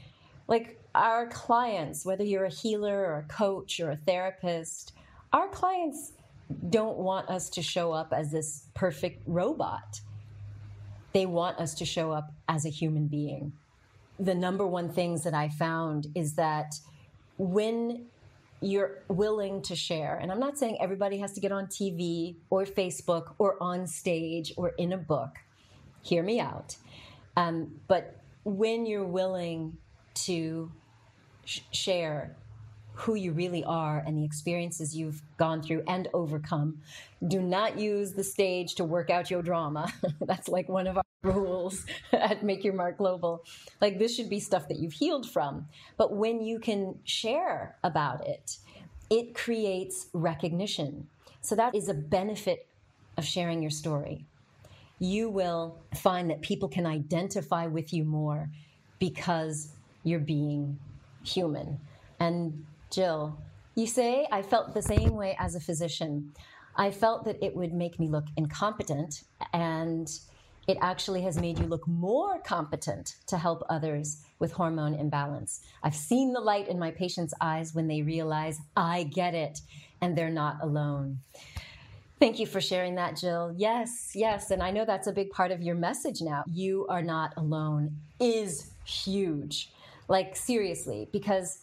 Like 0.48 0.82
our 0.94 1.28
clients, 1.28 2.04
whether 2.04 2.24
you're 2.24 2.46
a 2.46 2.50
healer 2.50 3.04
or 3.04 3.18
a 3.18 3.32
coach 3.32 3.78
or 3.78 3.90
a 3.90 3.96
therapist, 3.96 4.94
our 5.32 5.46
clients 5.48 6.12
don't 6.70 6.96
want 6.96 7.28
us 7.28 7.50
to 7.50 7.62
show 7.62 7.92
up 7.92 8.12
as 8.12 8.32
this 8.32 8.64
perfect 8.74 9.22
robot 9.26 10.00
they 11.12 11.26
want 11.26 11.58
us 11.58 11.74
to 11.74 11.84
show 11.84 12.12
up 12.12 12.32
as 12.48 12.64
a 12.64 12.68
human 12.68 13.06
being. 13.06 13.52
The 14.18 14.34
number 14.34 14.66
one 14.66 14.88
things 14.88 15.24
that 15.24 15.34
I 15.34 15.48
found 15.48 16.08
is 16.14 16.34
that 16.34 16.74
when 17.38 18.06
you're 18.60 19.02
willing 19.08 19.62
to 19.62 19.76
share, 19.76 20.16
and 20.16 20.32
I'm 20.32 20.40
not 20.40 20.58
saying 20.58 20.78
everybody 20.80 21.18
has 21.18 21.32
to 21.34 21.40
get 21.40 21.52
on 21.52 21.66
TV 21.66 22.36
or 22.50 22.64
Facebook 22.64 23.34
or 23.38 23.62
on 23.62 23.86
stage 23.86 24.52
or 24.56 24.70
in 24.78 24.92
a 24.92 24.98
book, 24.98 25.36
hear 26.02 26.22
me 26.22 26.40
out. 26.40 26.76
Um, 27.36 27.80
but 27.86 28.16
when 28.44 28.86
you're 28.86 29.06
willing 29.06 29.76
to 30.26 30.72
sh- 31.44 31.60
share 31.72 32.36
who 32.98 33.14
you 33.14 33.30
really 33.32 33.62
are 33.62 34.02
and 34.04 34.18
the 34.18 34.24
experiences 34.24 34.96
you've 34.96 35.22
gone 35.36 35.62
through 35.62 35.84
and 35.86 36.08
overcome. 36.12 36.78
Do 37.26 37.40
not 37.40 37.78
use 37.78 38.12
the 38.12 38.24
stage 38.24 38.74
to 38.74 38.84
work 38.84 39.08
out 39.08 39.30
your 39.30 39.40
drama. 39.40 39.92
That's 40.20 40.48
like 40.48 40.68
one 40.68 40.88
of 40.88 40.96
our 40.96 41.04
rules 41.22 41.84
at 42.12 42.42
Make 42.42 42.64
Your 42.64 42.74
Mark 42.74 42.98
Global. 42.98 43.44
Like 43.80 43.98
this 43.98 44.14
should 44.14 44.30
be 44.30 44.40
stuff 44.40 44.68
that 44.68 44.78
you've 44.78 44.92
healed 44.92 45.28
from. 45.28 45.66
But 45.96 46.14
when 46.14 46.40
you 46.40 46.58
can 46.58 46.98
share 47.04 47.76
about 47.82 48.26
it, 48.26 48.58
it 49.10 49.34
creates 49.34 50.08
recognition. 50.12 51.08
So 51.40 51.54
that 51.56 51.74
is 51.74 51.88
a 51.88 51.94
benefit 51.94 52.66
of 53.16 53.24
sharing 53.24 53.62
your 53.62 53.70
story. 53.70 54.26
You 54.98 55.30
will 55.30 55.78
find 55.94 56.30
that 56.30 56.42
people 56.42 56.68
can 56.68 56.86
identify 56.86 57.66
with 57.66 57.92
you 57.92 58.04
more 58.04 58.50
because 58.98 59.72
you're 60.02 60.18
being 60.20 60.78
human. 61.24 61.80
And 62.20 62.64
Jill, 62.90 63.38
you 63.74 63.86
say 63.86 64.26
I 64.30 64.42
felt 64.42 64.74
the 64.74 64.82
same 64.82 65.14
way 65.14 65.36
as 65.38 65.54
a 65.54 65.60
physician. 65.60 66.32
I 66.76 66.90
felt 66.90 67.24
that 67.24 67.42
it 67.42 67.54
would 67.56 67.72
make 67.72 67.98
me 67.98 68.08
look 68.08 68.26
incompetent, 68.36 69.22
and 69.52 70.08
it 70.68 70.76
actually 70.82 71.22
has 71.22 71.40
made 71.40 71.58
you 71.58 71.64
look 71.64 71.88
more 71.88 72.38
competent 72.40 73.16
to 73.26 73.38
help 73.38 73.64
others 73.70 74.22
with 74.38 74.52
hormone 74.52 74.94
imbalance. 74.94 75.62
I've 75.82 75.96
seen 75.96 76.34
the 76.34 76.40
light 76.40 76.68
in 76.68 76.78
my 76.78 76.90
patients' 76.90 77.32
eyes 77.40 77.74
when 77.74 77.88
they 77.88 78.02
realize 78.02 78.60
I 78.76 79.04
get 79.04 79.34
it 79.34 79.60
and 80.02 80.16
they're 80.16 80.28
not 80.28 80.58
alone. 80.62 81.20
Thank 82.20 82.38
you 82.38 82.46
for 82.46 82.60
sharing 82.60 82.96
that, 82.96 83.16
Jill. 83.16 83.54
Yes, 83.56 84.12
yes. 84.14 84.50
And 84.50 84.62
I 84.62 84.70
know 84.70 84.84
that's 84.84 85.06
a 85.06 85.12
big 85.12 85.30
part 85.30 85.52
of 85.52 85.62
your 85.62 85.74
message 85.74 86.20
now. 86.20 86.44
You 86.46 86.86
are 86.88 87.02
not 87.02 87.32
alone 87.36 87.96
is 88.20 88.70
huge. 88.84 89.70
Like, 90.06 90.36
seriously, 90.36 91.08
because 91.12 91.60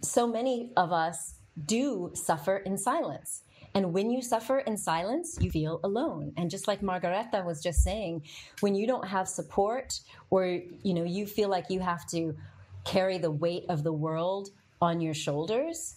so 0.00 0.26
many 0.26 0.72
of 0.76 0.92
us 0.92 1.34
do 1.66 2.10
suffer 2.14 2.56
in 2.58 2.78
silence. 2.78 3.42
And 3.74 3.92
when 3.92 4.10
you 4.10 4.20
suffer 4.20 4.58
in 4.60 4.76
silence, 4.76 5.38
you 5.40 5.50
feel 5.50 5.80
alone. 5.84 6.32
And 6.36 6.50
just 6.50 6.66
like 6.66 6.82
Margareta 6.82 7.42
was 7.46 7.62
just 7.62 7.82
saying, 7.82 8.22
when 8.60 8.74
you 8.74 8.86
don't 8.86 9.06
have 9.06 9.28
support 9.28 10.00
or 10.30 10.46
you 10.82 10.94
know 10.94 11.04
you 11.04 11.26
feel 11.26 11.48
like 11.48 11.66
you 11.70 11.80
have 11.80 12.06
to 12.08 12.36
carry 12.84 13.18
the 13.18 13.30
weight 13.30 13.64
of 13.68 13.84
the 13.84 13.92
world 13.92 14.50
on 14.80 15.00
your 15.00 15.14
shoulders, 15.14 15.96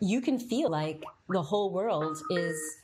you 0.00 0.20
can 0.20 0.38
feel 0.38 0.70
like 0.70 1.04
the 1.28 1.42
whole 1.42 1.70
world 1.70 2.20
is 2.30 2.78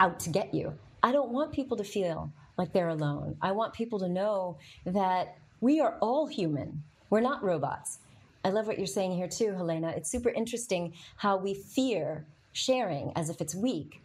out 0.00 0.18
to 0.20 0.30
get 0.30 0.52
you. 0.52 0.74
I 1.02 1.12
don't 1.12 1.30
want 1.30 1.52
people 1.52 1.76
to 1.76 1.84
feel 1.84 2.32
like 2.56 2.72
they're 2.72 2.88
alone. 2.88 3.36
I 3.40 3.52
want 3.52 3.72
people 3.72 4.00
to 4.00 4.08
know 4.08 4.58
that 4.84 5.36
we 5.60 5.80
are 5.80 5.96
all 6.00 6.26
human. 6.26 6.82
We're 7.10 7.20
not 7.20 7.44
robots. 7.44 7.98
I 8.44 8.50
love 8.50 8.66
what 8.66 8.78
you're 8.78 8.86
saying 8.86 9.12
here 9.12 9.28
too, 9.28 9.52
Helena. 9.52 9.92
It's 9.96 10.10
super 10.10 10.30
interesting 10.30 10.94
how 11.16 11.36
we 11.36 11.54
fear 11.54 12.26
sharing 12.54 13.12
as 13.16 13.28
if 13.28 13.42
it's 13.42 13.54
weak. 13.54 14.00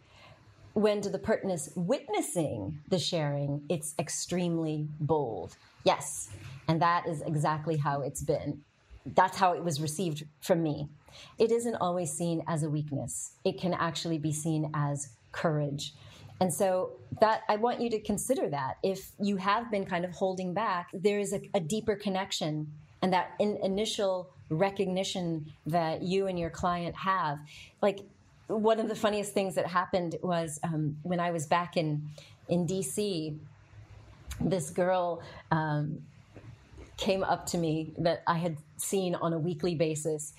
When 0.74 1.00
to 1.00 1.08
the 1.08 1.18
pertness 1.18 1.70
witnessing 1.74 2.78
the 2.88 2.98
sharing, 2.98 3.62
it's 3.70 3.94
extremely 3.98 4.86
bold. 5.00 5.56
Yes, 5.84 6.28
and 6.68 6.80
that 6.82 7.06
is 7.08 7.22
exactly 7.22 7.78
how 7.78 8.02
it's 8.02 8.22
been. 8.22 8.60
That's 9.14 9.38
how 9.38 9.54
it 9.54 9.64
was 9.64 9.80
received 9.80 10.24
from 10.42 10.62
me. 10.62 10.88
It 11.38 11.50
isn't 11.50 11.76
always 11.76 12.12
seen 12.12 12.44
as 12.46 12.62
a 12.62 12.70
weakness. 12.70 13.32
It 13.44 13.58
can 13.58 13.74
actually 13.74 14.18
be 14.18 14.32
seen 14.32 14.70
as 14.74 15.08
courage. 15.32 15.94
And 16.40 16.52
so 16.52 16.92
that 17.20 17.42
I 17.48 17.56
want 17.56 17.80
you 17.80 17.90
to 17.90 18.00
consider 18.00 18.48
that 18.50 18.76
if 18.82 19.12
you 19.20 19.36
have 19.36 19.70
been 19.70 19.84
kind 19.84 20.04
of 20.04 20.12
holding 20.12 20.54
back, 20.54 20.88
there 20.94 21.18
is 21.18 21.32
a, 21.32 21.40
a 21.54 21.60
deeper 21.60 21.96
connection 21.96 22.72
and 23.02 23.12
that 23.12 23.32
in 23.38 23.58
initial 23.62 24.30
recognition 24.48 25.52
that 25.66 26.02
you 26.02 26.26
and 26.26 26.38
your 26.38 26.50
client 26.50 26.94
have. 26.96 27.38
Like 27.82 28.00
one 28.50 28.80
of 28.80 28.88
the 28.88 28.96
funniest 28.96 29.32
things 29.32 29.54
that 29.54 29.66
happened 29.66 30.16
was 30.22 30.58
um, 30.62 30.96
when 31.02 31.20
I 31.20 31.30
was 31.30 31.46
back 31.46 31.76
in 31.76 32.08
in 32.48 32.66
DC. 32.66 33.38
This 34.40 34.70
girl 34.70 35.22
um, 35.50 36.02
came 36.96 37.22
up 37.22 37.46
to 37.46 37.58
me 37.58 37.92
that 37.98 38.22
I 38.26 38.38
had 38.38 38.56
seen 38.76 39.14
on 39.14 39.32
a 39.32 39.38
weekly 39.38 39.74
basis, 39.74 40.32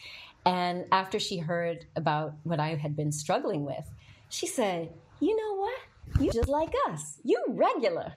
and 0.45 0.85
after 0.91 1.19
she 1.19 1.37
heard 1.37 1.85
about 1.95 2.33
what 2.43 2.59
I 2.59 2.75
had 2.75 2.95
been 2.95 3.11
struggling 3.11 3.63
with, 3.63 3.89
she 4.29 4.47
said, 4.47 4.91
"You 5.19 5.35
know 5.35 5.61
what? 5.61 5.79
You 6.21 6.31
just 6.31 6.49
like 6.49 6.73
us. 6.89 7.17
You 7.23 7.41
regular." 7.47 8.13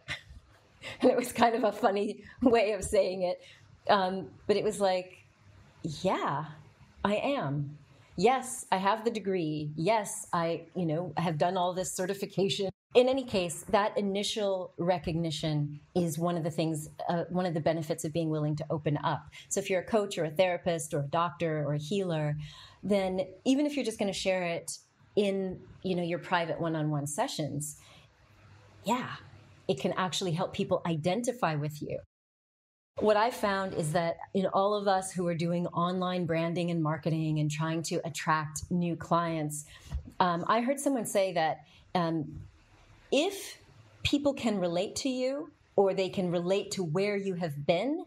and 1.00 1.10
it 1.10 1.16
was 1.16 1.32
kind 1.32 1.54
of 1.54 1.64
a 1.64 1.72
funny 1.72 2.22
way 2.42 2.72
of 2.72 2.82
saying 2.82 3.22
it, 3.22 3.42
um, 3.88 4.28
but 4.46 4.56
it 4.56 4.64
was 4.64 4.80
like, 4.80 5.24
"Yeah, 5.82 6.46
I 7.04 7.16
am." 7.16 7.76
Yes, 8.16 8.66
I 8.70 8.76
have 8.76 9.04
the 9.04 9.10
degree. 9.10 9.70
Yes, 9.76 10.26
I, 10.32 10.66
you 10.74 10.86
know, 10.86 11.12
have 11.16 11.38
done 11.38 11.56
all 11.56 11.74
this 11.74 11.94
certification. 11.94 12.70
In 12.94 13.08
any 13.08 13.24
case, 13.24 13.64
that 13.70 13.98
initial 13.98 14.72
recognition 14.78 15.80
is 15.96 16.16
one 16.16 16.36
of 16.36 16.44
the 16.44 16.50
things, 16.50 16.90
uh, 17.08 17.24
one 17.28 17.44
of 17.44 17.52
the 17.52 17.60
benefits 17.60 18.04
of 18.04 18.12
being 18.12 18.30
willing 18.30 18.54
to 18.56 18.64
open 18.70 18.98
up. 19.02 19.24
So 19.48 19.58
if 19.58 19.68
you're 19.68 19.80
a 19.80 19.84
coach 19.84 20.16
or 20.16 20.24
a 20.24 20.30
therapist 20.30 20.94
or 20.94 21.00
a 21.00 21.08
doctor 21.08 21.64
or 21.66 21.74
a 21.74 21.78
healer, 21.78 22.36
then 22.84 23.22
even 23.44 23.66
if 23.66 23.74
you're 23.74 23.84
just 23.84 23.98
going 23.98 24.12
to 24.12 24.18
share 24.18 24.44
it 24.44 24.78
in, 25.16 25.58
you 25.82 25.96
know, 25.96 26.02
your 26.02 26.20
private 26.20 26.60
one-on-one 26.60 27.08
sessions, 27.08 27.78
yeah, 28.84 29.10
it 29.66 29.80
can 29.80 29.92
actually 29.96 30.32
help 30.32 30.52
people 30.52 30.80
identify 30.86 31.56
with 31.56 31.82
you. 31.82 31.98
What 33.00 33.16
I 33.16 33.30
found 33.30 33.74
is 33.74 33.92
that 33.92 34.18
in 34.34 34.46
all 34.46 34.72
of 34.72 34.86
us 34.86 35.10
who 35.10 35.26
are 35.26 35.34
doing 35.34 35.66
online 35.68 36.26
branding 36.26 36.70
and 36.70 36.80
marketing 36.80 37.40
and 37.40 37.50
trying 37.50 37.82
to 37.84 38.00
attract 38.04 38.70
new 38.70 38.94
clients, 38.94 39.64
um, 40.20 40.44
I 40.46 40.60
heard 40.60 40.78
someone 40.78 41.04
say 41.04 41.32
that 41.32 41.64
um, 41.96 42.40
if 43.10 43.58
people 44.04 44.32
can 44.32 44.60
relate 44.60 44.94
to 44.96 45.08
you 45.08 45.50
or 45.74 45.92
they 45.92 46.08
can 46.08 46.30
relate 46.30 46.70
to 46.72 46.84
where 46.84 47.16
you 47.16 47.34
have 47.34 47.66
been, 47.66 48.04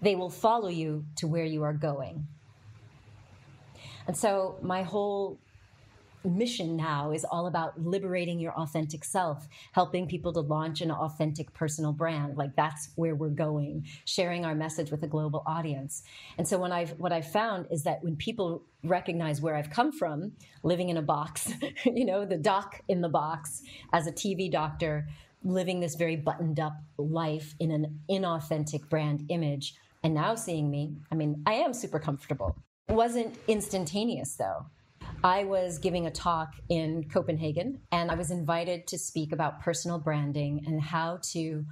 they 0.00 0.14
will 0.14 0.30
follow 0.30 0.68
you 0.68 1.04
to 1.16 1.26
where 1.26 1.44
you 1.44 1.64
are 1.64 1.72
going. 1.72 2.28
And 4.06 4.16
so 4.16 4.58
my 4.62 4.84
whole 4.84 5.40
mission 6.24 6.76
now 6.76 7.10
is 7.12 7.24
all 7.24 7.46
about 7.46 7.80
liberating 7.80 8.38
your 8.38 8.52
authentic 8.52 9.04
self, 9.04 9.48
helping 9.72 10.06
people 10.06 10.32
to 10.32 10.40
launch 10.40 10.80
an 10.80 10.90
authentic 10.90 11.52
personal 11.52 11.92
brand. 11.92 12.36
Like 12.36 12.54
that's 12.56 12.90
where 12.96 13.14
we're 13.14 13.28
going, 13.28 13.86
sharing 14.04 14.44
our 14.44 14.54
message 14.54 14.90
with 14.90 15.02
a 15.02 15.06
global 15.06 15.42
audience. 15.46 16.02
And 16.38 16.46
so 16.46 16.58
when 16.58 16.72
I've 16.72 16.90
what 16.98 17.12
I've 17.12 17.30
found 17.30 17.66
is 17.70 17.84
that 17.84 18.02
when 18.02 18.16
people 18.16 18.62
recognize 18.84 19.40
where 19.40 19.56
I've 19.56 19.70
come 19.70 19.92
from, 19.92 20.32
living 20.62 20.88
in 20.88 20.96
a 20.96 21.02
box, 21.02 21.52
you 21.84 22.04
know, 22.04 22.24
the 22.24 22.36
doc 22.36 22.80
in 22.88 23.00
the 23.00 23.08
box 23.08 23.62
as 23.92 24.06
a 24.06 24.12
TV 24.12 24.50
doctor, 24.50 25.08
living 25.42 25.80
this 25.80 25.94
very 25.94 26.16
buttoned 26.16 26.60
up 26.60 26.76
life 26.98 27.54
in 27.58 27.70
an 27.70 28.00
inauthentic 28.10 28.88
brand 28.88 29.24
image, 29.28 29.74
and 30.02 30.14
now 30.14 30.34
seeing 30.34 30.70
me, 30.70 30.94
I 31.10 31.14
mean, 31.14 31.42
I 31.46 31.54
am 31.54 31.72
super 31.72 31.98
comfortable. 31.98 32.56
Wasn't 32.88 33.38
instantaneous 33.46 34.34
though. 34.34 34.66
I 35.22 35.44
was 35.44 35.78
giving 35.78 36.06
a 36.06 36.10
talk 36.10 36.54
in 36.70 37.04
Copenhagen 37.04 37.80
and 37.92 38.10
I 38.10 38.14
was 38.14 38.30
invited 38.30 38.86
to 38.86 38.98
speak 38.98 39.32
about 39.32 39.60
personal 39.60 39.98
branding 39.98 40.64
and 40.66 40.80
how 40.80 41.18
to 41.32 41.66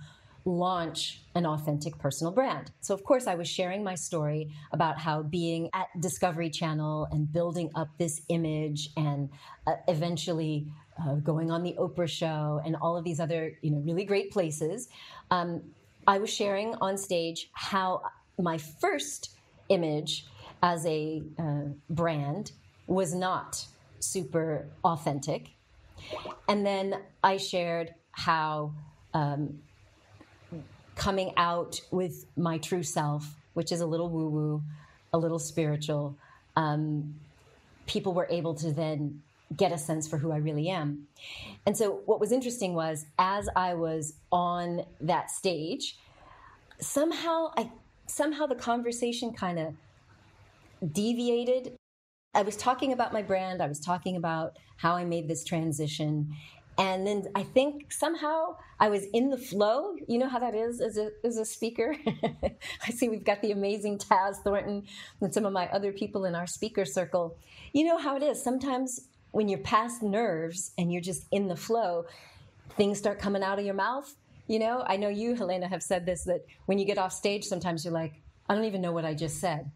launch 0.45 1.23
an 1.35 1.47
authentic 1.47 1.99
personal 1.99 2.33
brand. 2.33 2.71
So, 2.81 2.93
of 2.95 3.05
course, 3.05 3.27
I 3.27 3.37
was 3.37 3.49
sharing 3.49 3.83
my 3.83 3.95
story 3.95 4.51
about 4.73 4.99
how 4.99 5.23
being 5.23 5.71
at 5.73 5.87
Discovery 5.99 6.51
Channel 6.51 7.09
and 7.11 7.31
building 7.33 7.71
up 7.75 7.89
this 7.97 8.21
image 8.29 8.91
and 8.99 9.31
uh, 9.67 9.77
eventually 9.89 10.67
uh, 11.03 11.15
going 11.15 11.51
on 11.51 11.63
the 11.63 11.75
Oprah 11.79 12.09
show 12.09 12.61
and 12.67 12.77
all 12.77 12.99
of 12.99 13.05
these 13.05 13.19
other, 13.19 13.57
you 13.63 13.71
know, 13.71 13.79
really 13.79 14.05
great 14.05 14.31
places. 14.31 14.89
Um, 15.31 15.63
I 16.07 16.19
was 16.19 16.31
sharing 16.31 16.75
on 16.83 16.99
stage 16.99 17.49
how 17.53 18.03
my 18.39 18.59
first 18.59 19.37
image 19.71 20.27
as 20.63 20.85
a 20.87 21.23
uh, 21.39 21.73
brand 21.89 22.53
was 22.89 23.15
not 23.15 23.65
super 24.01 24.67
authentic. 24.85 25.51
And 26.49 26.67
then 26.67 26.97
I 27.23 27.37
shared 27.37 27.95
how 28.13 28.73
um, 29.15 29.61
coming 30.97 31.33
out 31.37 31.81
with 31.93 32.27
my 32.37 32.59
true 32.59 32.83
self, 32.83 33.37
which 33.55 33.71
is 33.71 33.81
a 33.81 33.87
little 33.87 34.09
woo 34.09 34.29
woo, 34.29 34.63
a 35.13 35.19
little 35.19 35.39
spiritual, 35.39 36.17
um, 36.57 37.15
people 37.87 38.13
were 38.13 38.27
able 38.31 38.55
to 38.55 38.73
then 38.73 39.23
get 39.57 39.73
a 39.73 39.79
sense 39.79 40.07
for 40.07 40.19
who 40.19 40.31
I 40.33 40.37
really 40.39 40.69
am. 40.69 41.07
And 41.65 41.77
so, 41.77 42.03
what 42.07 42.21
was 42.21 42.33
interesting 42.33 42.75
was 42.75 43.07
as 43.19 43.49
I 43.55 43.75
was 43.75 44.15
on 44.33 44.85
that 45.01 45.31
stage, 45.31 45.97
somehow 46.81 47.53
I 47.57 47.71
somehow 48.07 48.47
the 48.47 48.55
conversation 48.55 49.33
kind 49.33 49.59
of 49.59 49.75
deviated 50.93 51.78
I 52.39 52.43
was 52.43 52.55
talking 52.55 52.93
about 52.93 53.13
my 53.13 53.21
brand. 53.21 53.61
I 53.61 53.67
was 53.67 53.81
talking 53.81 54.15
about 54.15 54.59
how 54.77 54.95
I 54.95 55.05
made 55.05 55.27
this 55.27 55.43
transition. 55.43 56.37
And 56.79 57.05
then 57.05 57.27
I 57.35 57.43
think 57.43 57.93
somehow 57.93 58.55
I 58.79 58.91
was 58.91 59.07
in 59.07 59.31
the 59.31 59.37
flow. 59.37 59.97
You 60.07 60.19
know 60.19 60.29
how 60.29 60.39
that 60.39 60.55
is 60.55 60.81
as 60.81 60.99
a, 60.99 61.11
as 61.25 61.37
a 61.37 61.45
speaker? 61.45 61.97
I 62.87 62.91
see 62.93 63.09
we've 63.09 63.25
got 63.25 63.43
the 63.43 63.51
amazing 63.51 63.99
Taz 63.99 64.37
Thornton 64.37 64.87
and 65.21 65.35
some 65.35 65.47
of 65.47 65.53
my 65.53 65.67
other 65.71 65.91
people 65.91 66.27
in 66.27 66.37
our 66.37 66.47
speaker 66.47 66.85
circle. 66.85 67.37
You 67.73 67.85
know 67.87 67.99
how 67.99 68.15
it 68.15 68.23
is. 68.23 68.41
Sometimes 68.41 69.09
when 69.33 69.49
you're 69.49 69.59
past 69.59 70.05
nerves 70.05 70.71
and 70.79 70.93
you're 70.93 71.03
just 71.03 71.27
in 71.33 71.49
the 71.49 71.57
flow, 71.57 72.07
things 72.77 72.99
start 72.99 73.19
coming 73.19 73.43
out 73.43 73.59
of 73.59 73.65
your 73.65 73.75
mouth. 73.75 74.15
You 74.47 74.61
know, 74.61 74.85
I 74.87 74.97
know 74.97 75.09
you, 75.09 75.35
Helena, 75.35 75.67
have 75.67 75.83
said 75.83 76.07
this 76.07 76.23
that 76.27 76.47
when 76.67 76.79
you 76.79 76.85
get 76.85 76.99
off 76.99 77.13
stage, 77.13 77.47
sometimes 77.47 77.85
you're 77.85 77.93
like, 77.93 78.13
I 78.49 78.55
don't 78.55 78.65
even 78.65 78.81
know 78.81 78.93
what 78.93 79.05
I 79.05 79.15
just 79.15 79.41
said. 79.41 79.73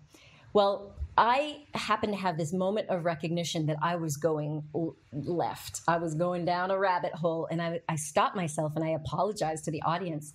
Well, 0.53 0.95
I 1.17 1.65
happened 1.75 2.15
to 2.15 2.19
have 2.19 2.39
this 2.39 2.53
moment 2.53 2.89
of 2.89 3.05
recognition 3.05 3.67
that 3.67 3.77
I 3.83 3.97
was 3.97 4.17
going 4.17 4.65
left. 5.13 5.83
I 5.87 5.99
was 5.99 6.15
going 6.15 6.47
down 6.47 6.71
a 6.71 6.79
rabbit 6.79 7.13
hole, 7.13 7.47
and 7.51 7.61
I, 7.61 7.81
I 7.89 7.97
stopped 7.97 8.35
myself 8.35 8.73
and 8.77 8.85
I 8.85 8.91
apologized 8.91 9.65
to 9.67 9.71
the 9.71 9.83
audience 9.83 10.33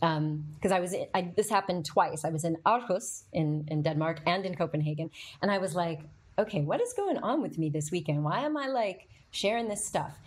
because 0.00 0.16
um, 0.16 0.72
I 0.72 0.80
was. 0.80 0.94
I, 1.14 1.32
this 1.34 1.48
happened 1.48 1.86
twice. 1.86 2.24
I 2.24 2.30
was 2.30 2.44
in 2.44 2.56
Aarhus 2.66 3.24
in 3.32 3.66
in 3.68 3.82
Denmark 3.82 4.20
and 4.26 4.44
in 4.44 4.54
Copenhagen, 4.54 5.10
and 5.40 5.50
I 5.50 5.58
was 5.58 5.74
like, 5.74 6.00
okay, 6.38 6.60
what 6.60 6.80
is 6.80 6.92
going 6.92 7.18
on 7.18 7.40
with 7.40 7.58
me 7.58 7.70
this 7.70 7.90
weekend? 7.90 8.22
Why 8.22 8.40
am 8.40 8.56
I 8.56 8.68
like 8.68 9.08
sharing 9.30 9.66
this 9.66 9.84
stuff? 9.84 10.18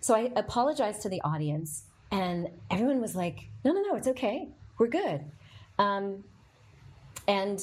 So 0.00 0.14
I 0.14 0.32
apologized 0.34 1.02
to 1.02 1.08
the 1.10 1.20
audience, 1.22 1.84
and 2.10 2.48
everyone 2.70 3.00
was 3.02 3.14
like, 3.14 3.48
no, 3.64 3.72
no, 3.72 3.82
no, 3.82 3.96
it's 3.96 4.08
okay, 4.08 4.48
we're 4.78 4.88
good. 4.88 5.24
Um, 5.78 6.24
and 7.28 7.60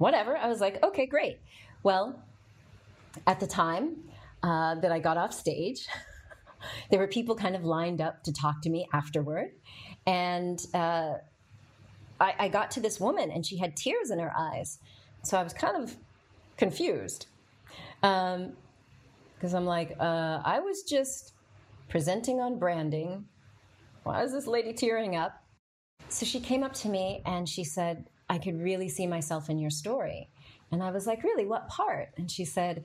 whatever. 0.00 0.34
I 0.34 0.48
was 0.48 0.62
like, 0.62 0.82
okay, 0.82 1.04
great. 1.04 1.38
Well, 1.82 2.24
at 3.26 3.38
the 3.38 3.46
time 3.46 3.96
uh, 4.42 4.76
that 4.76 4.90
I 4.90 4.98
got 4.98 5.18
off 5.18 5.34
stage, 5.34 5.86
there 6.90 6.98
were 6.98 7.06
people 7.06 7.34
kind 7.34 7.54
of 7.54 7.64
lined 7.64 8.00
up 8.00 8.24
to 8.24 8.32
talk 8.32 8.62
to 8.62 8.70
me 8.70 8.88
afterward. 8.94 9.50
And 10.06 10.58
uh, 10.72 11.16
I, 12.18 12.34
I 12.38 12.48
got 12.48 12.70
to 12.72 12.80
this 12.80 12.98
woman, 12.98 13.30
and 13.30 13.44
she 13.44 13.58
had 13.58 13.76
tears 13.76 14.10
in 14.10 14.18
her 14.18 14.32
eyes. 14.36 14.78
So 15.22 15.36
I 15.36 15.42
was 15.42 15.52
kind 15.52 15.76
of 15.76 15.94
confused. 16.56 17.26
Um, 18.02 18.54
because 19.34 19.52
I'm 19.52 19.66
like, 19.66 19.96
uh, 20.00 20.40
I 20.42 20.60
was 20.60 20.82
just 20.82 21.34
presenting 21.90 22.40
on 22.40 22.58
branding. 22.58 23.26
Why 24.04 24.22
is 24.22 24.32
this 24.32 24.46
lady 24.46 24.72
tearing 24.72 25.14
up? 25.14 25.44
So 26.08 26.24
she 26.24 26.40
came 26.40 26.62
up 26.62 26.72
to 26.74 26.88
me 26.88 27.22
and 27.26 27.46
she 27.46 27.64
said, 27.64 28.06
I 28.30 28.38
could 28.38 28.62
really 28.62 28.88
see 28.88 29.06
myself 29.06 29.50
in 29.50 29.58
your 29.58 29.70
story. 29.70 30.28
And 30.70 30.82
I 30.82 30.92
was 30.92 31.06
like, 31.06 31.24
Really? 31.24 31.44
What 31.44 31.68
part? 31.68 32.10
And 32.16 32.30
she 32.30 32.44
said, 32.46 32.84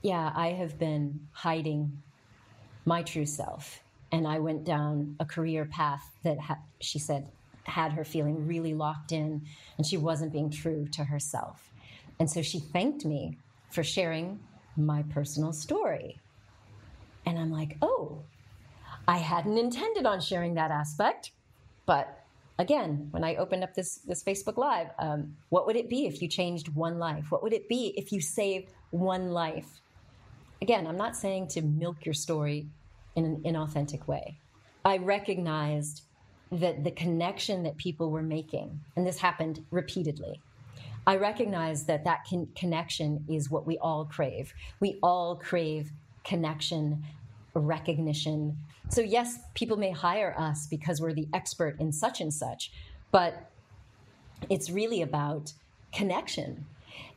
Yeah, 0.00 0.32
I 0.34 0.52
have 0.52 0.78
been 0.78 1.26
hiding 1.32 2.02
my 2.86 3.02
true 3.02 3.26
self. 3.26 3.82
And 4.12 4.26
I 4.26 4.38
went 4.38 4.64
down 4.64 5.16
a 5.18 5.24
career 5.24 5.64
path 5.66 6.08
that 6.22 6.38
ha- 6.38 6.60
she 6.80 7.00
said 7.00 7.28
had 7.64 7.92
her 7.92 8.04
feeling 8.04 8.46
really 8.46 8.74
locked 8.74 9.10
in 9.10 9.44
and 9.76 9.84
she 9.84 9.96
wasn't 9.96 10.32
being 10.32 10.50
true 10.50 10.86
to 10.92 11.02
herself. 11.02 11.72
And 12.20 12.30
so 12.30 12.40
she 12.40 12.60
thanked 12.60 13.04
me 13.04 13.36
for 13.70 13.82
sharing 13.82 14.38
my 14.76 15.02
personal 15.02 15.52
story. 15.52 16.20
And 17.26 17.36
I'm 17.38 17.50
like, 17.50 17.76
oh, 17.82 18.22
I 19.08 19.18
hadn't 19.18 19.58
intended 19.58 20.06
on 20.06 20.20
sharing 20.20 20.54
that 20.54 20.70
aspect. 20.70 21.32
But 21.86 22.24
again, 22.58 23.08
when 23.10 23.24
I 23.24 23.36
opened 23.36 23.64
up 23.64 23.74
this, 23.74 23.96
this 24.06 24.22
Facebook 24.22 24.56
Live, 24.56 24.88
um, 24.98 25.36
what 25.50 25.66
would 25.66 25.76
it 25.76 25.88
be 25.88 26.06
if 26.06 26.22
you 26.22 26.28
changed 26.28 26.68
one 26.74 26.98
life? 26.98 27.30
What 27.30 27.42
would 27.42 27.52
it 27.52 27.68
be 27.68 27.94
if 27.96 28.12
you 28.12 28.20
saved 28.20 28.70
one 28.90 29.30
life? 29.30 29.80
Again, 30.62 30.86
I'm 30.86 30.96
not 30.96 31.16
saying 31.16 31.48
to 31.48 31.62
milk 31.62 32.04
your 32.04 32.14
story 32.14 32.66
in 33.14 33.24
an 33.24 33.42
inauthentic 33.44 34.06
way. 34.06 34.38
I 34.84 34.98
recognized 34.98 36.02
that 36.52 36.84
the 36.84 36.92
connection 36.92 37.64
that 37.64 37.76
people 37.76 38.10
were 38.10 38.22
making, 38.22 38.80
and 38.96 39.06
this 39.06 39.18
happened 39.18 39.64
repeatedly, 39.70 40.40
I 41.06 41.16
recognized 41.16 41.86
that 41.86 42.04
that 42.04 42.20
con- 42.28 42.48
connection 42.56 43.24
is 43.28 43.50
what 43.50 43.66
we 43.66 43.78
all 43.78 44.06
crave. 44.06 44.52
We 44.80 44.98
all 45.02 45.36
crave 45.36 45.92
connection, 46.24 47.04
recognition. 47.60 48.56
So, 48.88 49.00
yes, 49.00 49.38
people 49.54 49.76
may 49.76 49.90
hire 49.90 50.34
us 50.38 50.66
because 50.66 51.00
we're 51.00 51.12
the 51.12 51.28
expert 51.32 51.80
in 51.80 51.92
such 51.92 52.20
and 52.20 52.32
such, 52.32 52.72
but 53.10 53.50
it's 54.48 54.70
really 54.70 55.02
about 55.02 55.52
connection. 55.92 56.66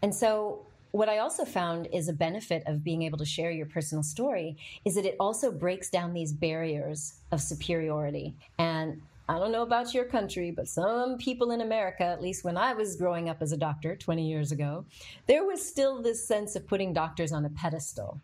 And 0.02 0.13
so, 0.13 0.65
what 0.91 1.08
I 1.08 1.19
also 1.19 1.45
found 1.45 1.88
is 1.93 2.08
a 2.08 2.13
benefit 2.13 2.63
of 2.65 2.84
being 2.84 3.04
able 3.04 3.19
to 3.19 3.25
share 3.25 3.52
your 3.52 3.67
personal 3.67 4.04
story 4.04 4.58
is 4.86 4.95
that 4.95 5.06
it 5.06 5.15
also 5.19 5.52
breaks 5.52 5.89
down 5.89 6.13
these 6.13 6.34
barriers 6.34 7.19
of 7.32 7.41
superiority. 7.41 8.34
And 8.58 9.02
I 9.28 9.38
don't 9.38 9.52
know 9.52 9.62
about 9.62 9.93
your 9.93 10.06
country, 10.06 10.49
but 10.49 10.67
some 10.67 11.19
people 11.19 11.52
in 11.52 11.62
America, 11.62 12.04
at 12.04 12.23
least 12.23 12.43
when 12.43 12.58
I 12.58 12.73
was 12.73 12.95
growing 12.95 13.30
up 13.30 13.43
as 13.43 13.52
a 13.52 13.58
doctor 13.58 13.95
20 13.95 14.28
years 14.28 14.52
ago, 14.52 14.86
there 15.28 15.45
was 15.45 15.63
still 15.63 16.02
this 16.02 16.28
sense 16.28 16.56
of 16.56 16.67
putting 16.67 16.93
doctors 16.93 17.32
on 17.32 17.45
a 17.45 17.49
pedestal. 17.49 18.19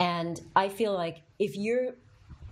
And 0.00 0.40
I 0.56 0.68
feel 0.68 0.94
like 0.94 1.22
if 1.38 1.56
you're 1.56 1.94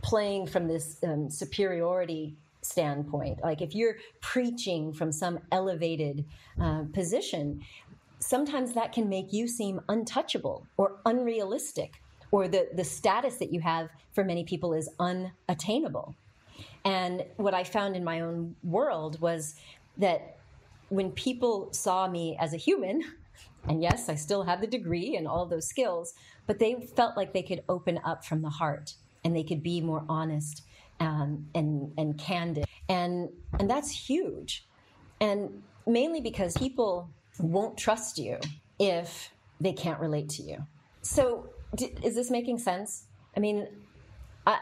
playing 0.02 0.46
from 0.46 0.68
this 0.68 0.98
um, 1.02 1.30
superiority 1.30 2.36
standpoint, 2.60 3.40
like 3.42 3.62
if 3.62 3.74
you're 3.74 3.96
preaching 4.20 4.92
from 4.92 5.10
some 5.10 5.40
elevated 5.50 6.24
uh, 6.60 6.84
position, 6.92 7.64
sometimes 8.18 8.74
that 8.74 8.92
can 8.92 9.08
make 9.08 9.32
you 9.32 9.48
seem 9.48 9.80
untouchable 9.88 10.66
or 10.76 10.96
unrealistic, 11.06 12.02
or 12.30 12.46
the, 12.46 12.68
the 12.74 12.84
status 12.84 13.36
that 13.36 13.52
you 13.52 13.60
have 13.60 13.88
for 14.12 14.22
many 14.22 14.44
people 14.44 14.74
is 14.74 14.90
unattainable. 15.00 16.14
And 16.84 17.24
what 17.36 17.54
I 17.54 17.64
found 17.64 17.96
in 17.96 18.04
my 18.04 18.20
own 18.20 18.54
world 18.62 19.20
was 19.20 19.54
that 19.96 20.36
when 20.90 21.10
people 21.12 21.72
saw 21.72 22.08
me 22.08 22.36
as 22.38 22.52
a 22.52 22.56
human, 22.56 23.02
and 23.66 23.82
yes, 23.82 24.08
I 24.08 24.14
still 24.14 24.44
have 24.44 24.60
the 24.60 24.66
degree 24.66 25.16
and 25.16 25.26
all 25.26 25.46
those 25.46 25.66
skills, 25.66 26.14
but 26.46 26.58
they 26.58 26.88
felt 26.96 27.16
like 27.16 27.32
they 27.32 27.42
could 27.42 27.62
open 27.68 28.00
up 28.04 28.24
from 28.24 28.42
the 28.42 28.50
heart 28.50 28.94
and 29.24 29.34
they 29.34 29.42
could 29.42 29.62
be 29.62 29.80
more 29.80 30.04
honest 30.08 30.62
um, 31.00 31.46
and 31.54 31.92
and 31.96 32.18
candid, 32.18 32.66
and 32.88 33.28
and 33.58 33.70
that's 33.70 33.90
huge, 33.90 34.66
and 35.20 35.62
mainly 35.86 36.20
because 36.20 36.56
people 36.56 37.08
won't 37.38 37.76
trust 37.76 38.18
you 38.18 38.38
if 38.78 39.32
they 39.60 39.72
can't 39.72 40.00
relate 40.00 40.28
to 40.30 40.42
you. 40.42 40.58
So, 41.02 41.50
d- 41.76 41.94
is 42.02 42.14
this 42.14 42.30
making 42.30 42.58
sense? 42.58 43.04
I 43.36 43.40
mean, 43.40 43.68
I, 44.46 44.58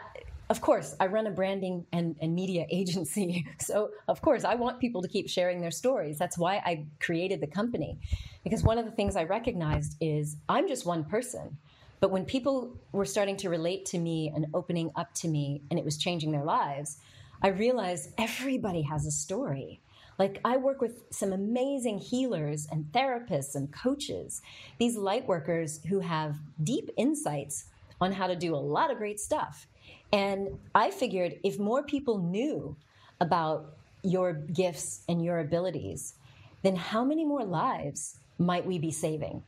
of 0.49 0.61
course, 0.61 0.95
I 0.99 1.07
run 1.07 1.27
a 1.27 1.31
branding 1.31 1.85
and, 1.91 2.15
and, 2.21 2.33
media 2.33 2.65
agency. 2.71 3.45
So, 3.59 3.91
of 4.07 4.21
course, 4.21 4.43
I 4.43 4.55
want 4.55 4.79
people 4.79 5.01
to 5.01 5.07
keep 5.07 5.29
sharing 5.29 5.59
their 5.59 5.71
stories. 5.71 6.17
That's 6.17 6.37
why 6.37 6.57
I 6.57 6.85
created 6.99 7.41
the 7.41 7.47
company. 7.47 7.99
Because 8.43 8.63
one 8.63 8.77
of 8.77 8.85
the 8.85 8.91
things 8.91 9.15
I 9.15 9.23
recognized 9.23 9.97
is 9.99 10.37
I'm 10.47 10.67
just 10.67 10.85
one 10.85 11.03
person. 11.03 11.57
But 11.99 12.11
when 12.11 12.25
people 12.25 12.77
were 12.91 13.05
starting 13.05 13.37
to 13.37 13.49
relate 13.49 13.85
to 13.87 13.97
me 13.97 14.31
and 14.33 14.45
opening 14.53 14.91
up 14.95 15.13
to 15.15 15.27
me 15.27 15.63
and 15.69 15.79
it 15.79 15.83
was 15.83 15.97
changing 15.97 16.31
their 16.31 16.43
lives, 16.43 16.97
I 17.41 17.49
realized 17.49 18.13
everybody 18.17 18.83
has 18.83 19.05
a 19.05 19.11
story. 19.11 19.81
Like, 20.19 20.39
I 20.43 20.57
work 20.57 20.81
with 20.81 21.03
some 21.11 21.33
amazing 21.33 21.99
healers 21.99 22.67
and 22.71 22.85
therapists 22.85 23.55
and 23.55 23.71
coaches, 23.71 24.41
these 24.79 24.97
light 24.97 25.27
workers 25.27 25.79
who 25.89 25.99
have 25.99 26.37
deep 26.63 26.89
insights 26.97 27.65
on 28.01 28.11
how 28.11 28.27
to 28.27 28.35
do 28.35 28.55
a 28.55 28.57
lot 28.57 28.91
of 28.91 28.97
great 28.97 29.19
stuff. 29.19 29.67
And 30.11 30.59
I 30.73 30.91
figured 30.91 31.35
if 31.43 31.59
more 31.59 31.83
people 31.83 32.17
knew 32.17 32.75
about 33.19 33.77
your 34.03 34.33
gifts 34.33 35.03
and 35.09 35.23
your 35.23 35.39
abilities, 35.39 36.15
then 36.63 36.75
how 36.75 37.03
many 37.03 37.25
more 37.25 37.43
lives 37.43 38.19
might 38.37 38.65
we 38.65 38.79
be 38.79 38.91
saving? 38.91 39.43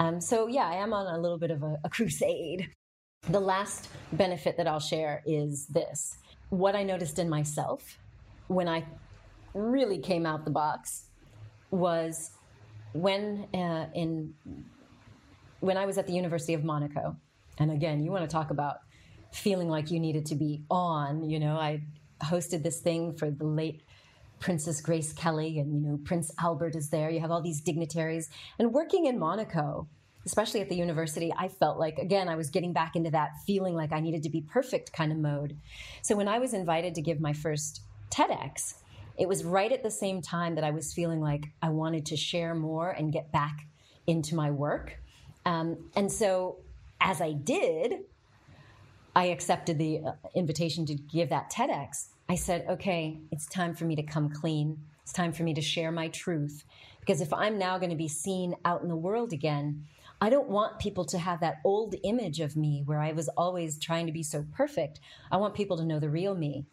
Um, 0.00 0.20
so, 0.20 0.46
yeah, 0.46 0.68
I 0.68 0.74
am 0.74 0.92
on 0.92 1.06
a 1.06 1.18
little 1.18 1.38
bit 1.38 1.50
of 1.50 1.62
a, 1.62 1.78
a 1.84 1.88
crusade. 1.96 2.70
The 3.28 3.40
last 3.40 3.88
benefit 4.12 4.56
that 4.58 4.66
I'll 4.66 4.80
share 4.80 5.22
is 5.24 5.66
this 5.66 6.18
what 6.50 6.76
I 6.76 6.82
noticed 6.82 7.18
in 7.18 7.28
myself 7.28 7.98
when 8.48 8.68
I 8.68 8.84
really 9.54 9.98
came 9.98 10.26
out 10.26 10.44
the 10.44 10.50
box 10.50 11.06
was 11.70 12.30
when 12.92 13.46
uh, 13.54 13.86
in 13.94 14.34
when 15.60 15.76
I 15.76 15.86
was 15.86 15.96
at 15.96 16.06
the 16.06 16.12
University 16.12 16.52
of 16.52 16.62
Monaco, 16.62 17.16
and 17.58 17.70
again, 17.70 18.04
you 18.04 18.10
want 18.10 18.28
to 18.28 18.32
talk 18.32 18.50
about 18.50 18.80
feeling 19.34 19.68
like 19.68 19.90
you 19.90 20.00
needed 20.00 20.26
to 20.26 20.34
be 20.34 20.62
on. 20.70 21.28
You 21.28 21.40
know, 21.40 21.56
I 21.56 21.82
hosted 22.22 22.62
this 22.62 22.80
thing 22.80 23.14
for 23.14 23.30
the 23.30 23.44
late 23.44 23.82
Princess 24.40 24.80
Grace 24.80 25.12
Kelly, 25.12 25.58
and 25.58 25.74
you 25.74 25.80
know, 25.80 25.98
Prince 26.04 26.30
Albert 26.38 26.74
is 26.74 26.90
there. 26.90 27.10
You 27.10 27.20
have 27.20 27.30
all 27.30 27.42
these 27.42 27.60
dignitaries, 27.60 28.28
and 28.58 28.72
working 28.72 29.06
in 29.06 29.18
Monaco, 29.18 29.88
especially 30.26 30.60
at 30.60 30.68
the 30.68 30.76
university, 30.76 31.32
I 31.36 31.48
felt 31.48 31.78
like 31.78 31.98
again 31.98 32.28
I 32.28 32.36
was 32.36 32.50
getting 32.50 32.72
back 32.72 32.96
into 32.96 33.10
that 33.10 33.32
feeling 33.46 33.74
like 33.74 33.92
I 33.92 34.00
needed 34.00 34.22
to 34.24 34.30
be 34.30 34.40
perfect 34.40 34.92
kind 34.92 35.12
of 35.12 35.18
mode. 35.18 35.56
So 36.02 36.16
when 36.16 36.28
I 36.28 36.38
was 36.38 36.54
invited 36.54 36.94
to 36.94 37.02
give 37.02 37.20
my 37.20 37.32
first 37.32 37.82
TEDx, 38.10 38.74
it 39.16 39.28
was 39.28 39.44
right 39.44 39.70
at 39.70 39.82
the 39.82 39.90
same 39.90 40.20
time 40.20 40.54
that 40.56 40.64
I 40.64 40.70
was 40.70 40.92
feeling 40.92 41.20
like 41.20 41.46
I 41.62 41.70
wanted 41.70 42.06
to 42.06 42.16
share 42.16 42.54
more 42.54 42.90
and 42.90 43.12
get 43.12 43.32
back 43.32 43.66
into 44.06 44.34
my 44.34 44.50
work. 44.50 44.98
Um, 45.46 45.90
and 45.94 46.10
so 46.10 46.58
as 47.00 47.20
I 47.20 47.32
did, 47.32 48.00
I 49.14 49.26
accepted 49.26 49.78
the 49.78 50.00
uh, 50.04 50.12
invitation 50.34 50.86
to 50.86 50.94
give 50.94 51.28
that 51.28 51.50
TEDx, 51.50 52.08
I 52.28 52.36
said, 52.36 52.64
okay, 52.68 53.18
it's 53.30 53.46
time 53.46 53.74
for 53.74 53.84
me 53.84 53.96
to 53.96 54.02
come 54.02 54.30
clean. 54.30 54.78
It's 55.02 55.12
time 55.12 55.32
for 55.32 55.42
me 55.42 55.52
to 55.54 55.60
share 55.60 55.92
my 55.92 56.08
truth. 56.08 56.64
Because 57.00 57.20
if 57.20 57.32
I'm 57.32 57.58
now 57.58 57.76
going 57.78 57.90
to 57.90 57.96
be 57.96 58.08
seen 58.08 58.54
out 58.64 58.82
in 58.82 58.88
the 58.88 58.96
world 58.96 59.32
again, 59.32 59.84
I 60.22 60.30
don't 60.30 60.48
want 60.48 60.78
people 60.78 61.04
to 61.06 61.18
have 61.18 61.40
that 61.40 61.60
old 61.64 61.94
image 62.02 62.40
of 62.40 62.56
me 62.56 62.82
where 62.86 63.00
I 63.00 63.12
was 63.12 63.28
always 63.36 63.78
trying 63.78 64.06
to 64.06 64.12
be 64.12 64.22
so 64.22 64.46
perfect. 64.54 65.00
I 65.30 65.36
want 65.36 65.54
people 65.54 65.76
to 65.76 65.84
know 65.84 66.00
the 66.00 66.08
real 66.08 66.34
me. 66.34 66.64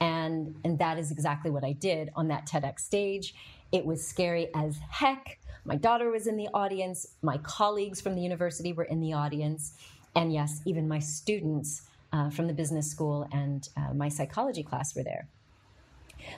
And, 0.00 0.56
and 0.64 0.78
that 0.80 0.98
is 0.98 1.12
exactly 1.12 1.50
what 1.50 1.64
I 1.64 1.72
did 1.72 2.10
on 2.16 2.26
that 2.28 2.46
TEDx 2.46 2.80
stage. 2.80 3.34
It 3.70 3.86
was 3.86 4.04
scary 4.04 4.48
as 4.54 4.78
heck. 4.90 5.38
My 5.64 5.76
daughter 5.76 6.10
was 6.10 6.26
in 6.26 6.36
the 6.36 6.48
audience. 6.52 7.06
My 7.22 7.38
colleagues 7.38 8.00
from 8.00 8.16
the 8.16 8.22
university 8.22 8.72
were 8.72 8.84
in 8.84 9.00
the 9.00 9.12
audience 9.12 9.74
and 10.14 10.32
yes, 10.32 10.60
even 10.64 10.88
my 10.88 10.98
students 10.98 11.82
uh, 12.12 12.30
from 12.30 12.46
the 12.46 12.52
business 12.52 12.90
school 12.90 13.28
and 13.32 13.68
uh, 13.76 13.92
my 13.94 14.08
psychology 14.08 14.62
class 14.62 14.94
were 14.94 15.02
there. 15.02 15.28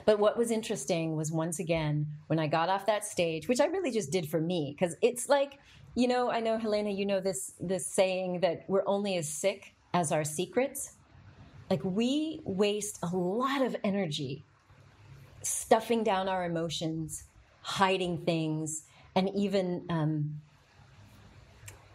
But 0.05 0.19
what 0.19 0.37
was 0.37 0.51
interesting 0.51 1.15
was 1.15 1.31
once 1.31 1.59
again, 1.59 2.07
when 2.27 2.39
I 2.39 2.47
got 2.47 2.69
off 2.69 2.85
that 2.85 3.05
stage, 3.05 3.47
which 3.47 3.59
I 3.59 3.65
really 3.65 3.91
just 3.91 4.11
did 4.11 4.29
for 4.29 4.39
me, 4.39 4.75
because 4.77 4.95
it's 5.01 5.27
like, 5.27 5.59
you 5.95 6.07
know, 6.07 6.31
I 6.31 6.39
know 6.39 6.57
Helena, 6.57 6.91
you 6.91 7.05
know 7.05 7.19
this 7.19 7.53
this 7.59 7.85
saying 7.85 8.41
that 8.41 8.63
we're 8.67 8.83
only 8.85 9.17
as 9.17 9.27
sick 9.27 9.73
as 9.93 10.11
our 10.11 10.23
secrets. 10.23 10.93
Like 11.69 11.83
we 11.83 12.41
waste 12.43 12.99
a 13.01 13.15
lot 13.15 13.61
of 13.61 13.75
energy 13.83 14.43
stuffing 15.41 16.03
down 16.03 16.29
our 16.29 16.45
emotions, 16.45 17.23
hiding 17.61 18.19
things, 18.19 18.83
and 19.15 19.29
even 19.35 19.85
um, 19.89 20.41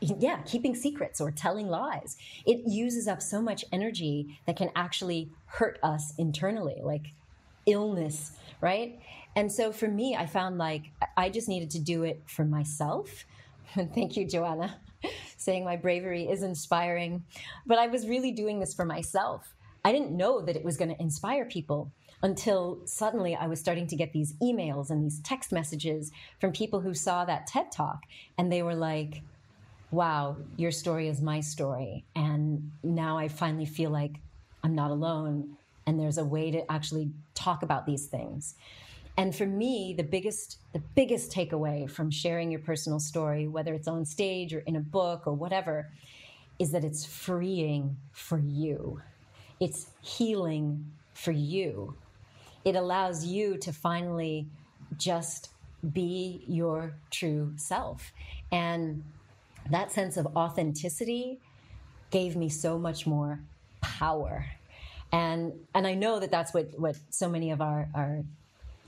yeah, 0.01 0.39
keeping 0.43 0.75
secrets 0.75 1.21
or 1.21 1.31
telling 1.31 1.69
lies. 1.69 2.17
It 2.47 2.67
uses 2.67 3.09
up 3.09 3.23
so 3.23 3.41
much 3.41 3.65
energy 3.73 4.39
that 4.47 4.57
can 4.57 4.71
actually 4.77 5.31
hurt 5.47 5.79
us 5.83 6.13
internally, 6.19 6.81
like 6.83 7.13
illness, 7.67 8.33
right? 8.61 8.99
And 9.35 9.51
so 9.51 9.73
for 9.73 9.89
me, 9.89 10.17
I 10.17 10.27
found 10.27 10.59
like 10.59 10.85
I 11.17 11.31
just 11.31 11.49
needed 11.49 11.71
to 11.71 11.79
do 11.79 12.05
it 12.05 12.23
for 12.27 12.45
myself. 12.45 13.25
And 13.75 13.93
Thank 13.95 14.17
you, 14.17 14.27
Joanna. 14.27 14.81
saying 15.37 15.65
my 15.65 15.77
bravery 15.77 16.29
is 16.29 16.43
inspiring. 16.43 17.25
But 17.67 17.79
I 17.79 17.87
was 17.87 18.07
really 18.07 18.33
doing 18.33 18.61
this 18.61 18.75
for 18.75 18.85
myself. 18.85 19.55
I 19.85 19.93
didn't 19.93 20.17
know 20.17 20.41
that 20.41 20.57
it 20.57 20.65
was 20.65 20.77
going 20.77 20.95
to 20.95 21.01
inspire 21.01 21.45
people 21.45 21.93
until 22.23 22.81
suddenly 22.87 23.37
I 23.37 23.47
was 23.47 23.61
starting 23.61 23.87
to 23.89 23.97
get 23.97 24.13
these 24.13 24.35
emails 24.43 24.91
and 24.91 25.05
these 25.05 25.21
text 25.21 25.53
messages 25.53 26.11
from 26.41 26.53
people 26.53 26.81
who 26.81 26.95
saw 26.95 27.25
that 27.25 27.47
TED 27.47 27.71
talk 27.71 28.01
and 28.39 28.51
they 28.51 28.63
were 28.63 28.75
like, 28.75 29.23
wow, 29.91 30.37
your 30.57 30.71
story 30.71 31.09
is 31.09 31.21
my 31.21 31.41
story. 31.41 32.05
And 32.15 32.73
now 32.83 33.19
I 33.19 33.29
finally 33.29 33.67
feel 33.67 33.91
like 33.91 34.13
I'm 34.65 34.75
not 34.75 34.91
alone 34.91 35.57
and 35.87 36.01
there's 36.01 36.19
a 36.19 36.25
way 36.25 36.51
to 36.51 36.71
actually 36.71 37.11
talk 37.35 37.63
about 37.63 37.87
these 37.87 38.07
things. 38.07 38.57
And 39.17 39.35
for 39.35 39.47
me, 39.47 39.95
the 39.97 40.03
biggest 40.03 40.59
the 40.73 40.83
biggest 40.95 41.33
takeaway 41.33 41.89
from 41.89 42.11
sharing 42.11 42.51
your 42.51 42.61
personal 42.61 43.01
story, 43.01 43.49
whether 43.49 43.73
it's 43.73 43.89
on 43.89 44.05
stage 44.05 44.53
or 44.53 44.59
in 44.61 44.77
a 44.77 44.81
book 44.81 45.23
or 45.27 45.33
whatever, 45.33 45.91
is 46.59 46.73
that 46.73 46.85
it's 46.85 47.07
freeing 47.07 47.97
for 48.13 48.39
you. 48.39 49.01
It's 49.59 49.87
healing 50.03 50.93
for 51.15 51.33
you. 51.33 51.95
It 52.65 52.77
allows 52.77 53.25
you 53.25 53.57
to 53.59 53.73
finally 53.73 54.49
just 54.99 55.51
be 55.93 56.45
your 56.47 56.95
true 57.11 57.53
self. 57.57 58.13
And 58.53 59.03
that 59.71 59.93
sense 59.93 60.17
of 60.17 60.27
authenticity 60.37 61.41
gave 62.11 62.37
me 62.37 62.49
so 62.49 62.79
much 62.79 63.07
more 63.07 63.41
power. 63.81 64.47
And 65.13 65.53
and 65.75 65.87
I 65.87 65.95
know 65.95 66.19
that 66.21 66.31
that's 66.31 66.53
what 66.53 66.79
what 66.79 66.97
so 67.11 67.29
many 67.29 67.51
of 67.51 67.61
our 67.61 67.89
our 67.95 68.25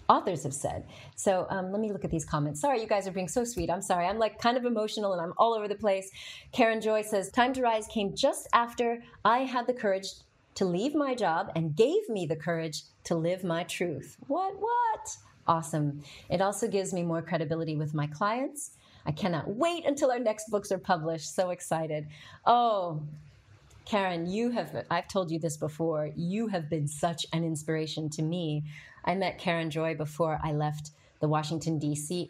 authors 0.09 0.43
have 0.43 0.55
said. 0.55 0.85
So 1.17 1.47
um, 1.51 1.71
let 1.71 1.81
me 1.81 1.93
look 1.93 2.05
at 2.05 2.11
these 2.11 2.25
comments. 2.25 2.61
Sorry, 2.61 2.81
you 2.81 2.87
guys 2.87 3.07
are 3.07 3.12
being 3.12 3.29
so 3.29 3.45
sweet. 3.45 3.71
I'm 3.71 3.83
sorry. 3.83 4.07
I'm 4.07 4.19
like 4.19 4.38
kind 4.38 4.57
of 4.57 4.64
emotional 4.64 5.12
and 5.12 5.21
I'm 5.21 5.35
all 5.37 5.55
over 5.55 5.69
the 5.69 5.75
place. 5.75 6.11
Karen 6.51 6.81
Joy 6.81 7.03
says, 7.03 7.31
Time 7.31 7.53
to 7.53 7.62
Rise 7.62 7.87
came 7.88 8.14
just 8.14 8.49
after 8.55 9.03
I 9.25 9.41
had 9.41 9.67
the 9.67 9.75
courage 9.75 10.09
to 10.55 10.64
leave 10.64 10.95
my 10.95 11.14
job 11.14 11.53
and 11.55 11.77
gave 11.77 12.09
me 12.09 12.27
the 12.27 12.37
courage 12.37 12.83
to 13.05 13.14
live 13.14 13.45
my 13.45 13.64
truth. 13.64 14.17
What, 14.27 14.55
what? 14.59 15.17
Awesome. 15.47 16.03
It 16.29 16.41
also 16.41 16.69
gives 16.69 16.93
me 16.93 17.03
more 17.03 17.23
credibility 17.23 17.77
with 17.77 17.95
my 17.95 18.07
clients. 18.07 18.73
I 19.09 19.12
cannot 19.12 19.49
wait 19.49 19.87
until 19.87 20.11
our 20.11 20.18
next 20.18 20.51
books 20.51 20.71
are 20.71 20.79
published. 20.79 21.35
So 21.35 21.49
excited. 21.49 22.07
Oh, 22.44 23.01
Karen, 23.87 24.27
you 24.27 24.51
have, 24.51 24.85
I've 24.90 25.09
told 25.09 25.31
you 25.31 25.38
this 25.38 25.57
before, 25.57 26.11
you 26.14 26.47
have 26.49 26.68
been 26.68 26.87
such 26.87 27.25
an 27.33 27.42
inspiration 27.42 28.11
to 28.11 28.23
me. 28.23 28.64
I 29.07 29.14
met 29.14 29.38
Karen 29.38 29.71
Joy 29.71 29.94
before 29.94 30.38
I 30.44 30.53
left 30.53 30.90
the 31.21 31.29
Washington, 31.29 31.79
D.C. 31.79 32.29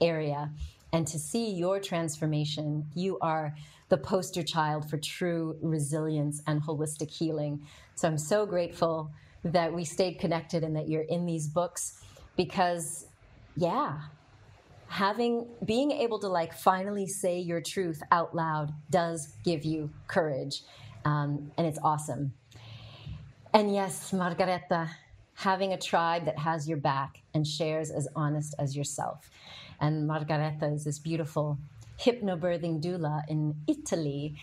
Area. 0.00 0.50
And 0.94 1.06
to 1.08 1.18
see 1.18 1.50
your 1.50 1.78
transformation, 1.78 2.86
you 2.94 3.18
are 3.20 3.54
the 3.90 3.98
poster 3.98 4.42
child 4.42 4.88
for 4.88 4.96
true 4.96 5.58
resilience 5.60 6.42
and 6.46 6.62
holistic 6.62 7.10
healing. 7.10 7.66
So 7.96 8.08
I'm 8.08 8.16
so 8.16 8.46
grateful 8.46 9.10
that 9.44 9.70
we 9.70 9.84
stayed 9.84 10.18
connected 10.18 10.64
and 10.64 10.74
that 10.74 10.88
you're 10.88 11.02
in 11.02 11.26
these 11.26 11.46
books 11.48 12.02
because, 12.34 13.08
yeah, 13.56 13.98
having 14.88 15.46
being 15.64 15.90
able 15.90 16.18
to 16.20 16.28
like 16.28 16.52
finally 16.52 17.06
say 17.06 17.38
your 17.38 17.60
truth 17.60 18.02
out 18.12 18.34
loud 18.34 18.72
does 18.90 19.36
give 19.44 19.64
you 19.64 19.90
courage 20.06 20.62
um, 21.04 21.50
and 21.58 21.66
it's 21.66 21.78
awesome. 21.82 22.32
And 23.52 23.74
yes 23.74 24.12
margareta 24.12 24.90
having 25.34 25.72
a 25.72 25.78
tribe 25.78 26.24
that 26.26 26.38
has 26.38 26.68
your 26.68 26.78
back 26.78 27.22
and 27.34 27.46
shares 27.46 27.90
as 27.90 28.06
honest 28.14 28.54
as 28.58 28.76
yourself. 28.76 29.30
And 29.80 30.06
margareta 30.06 30.66
is 30.66 30.84
this 30.84 30.98
beautiful 30.98 31.58
hypnobirthing 31.98 32.82
doula 32.82 33.22
in 33.28 33.54
italy. 33.66 34.36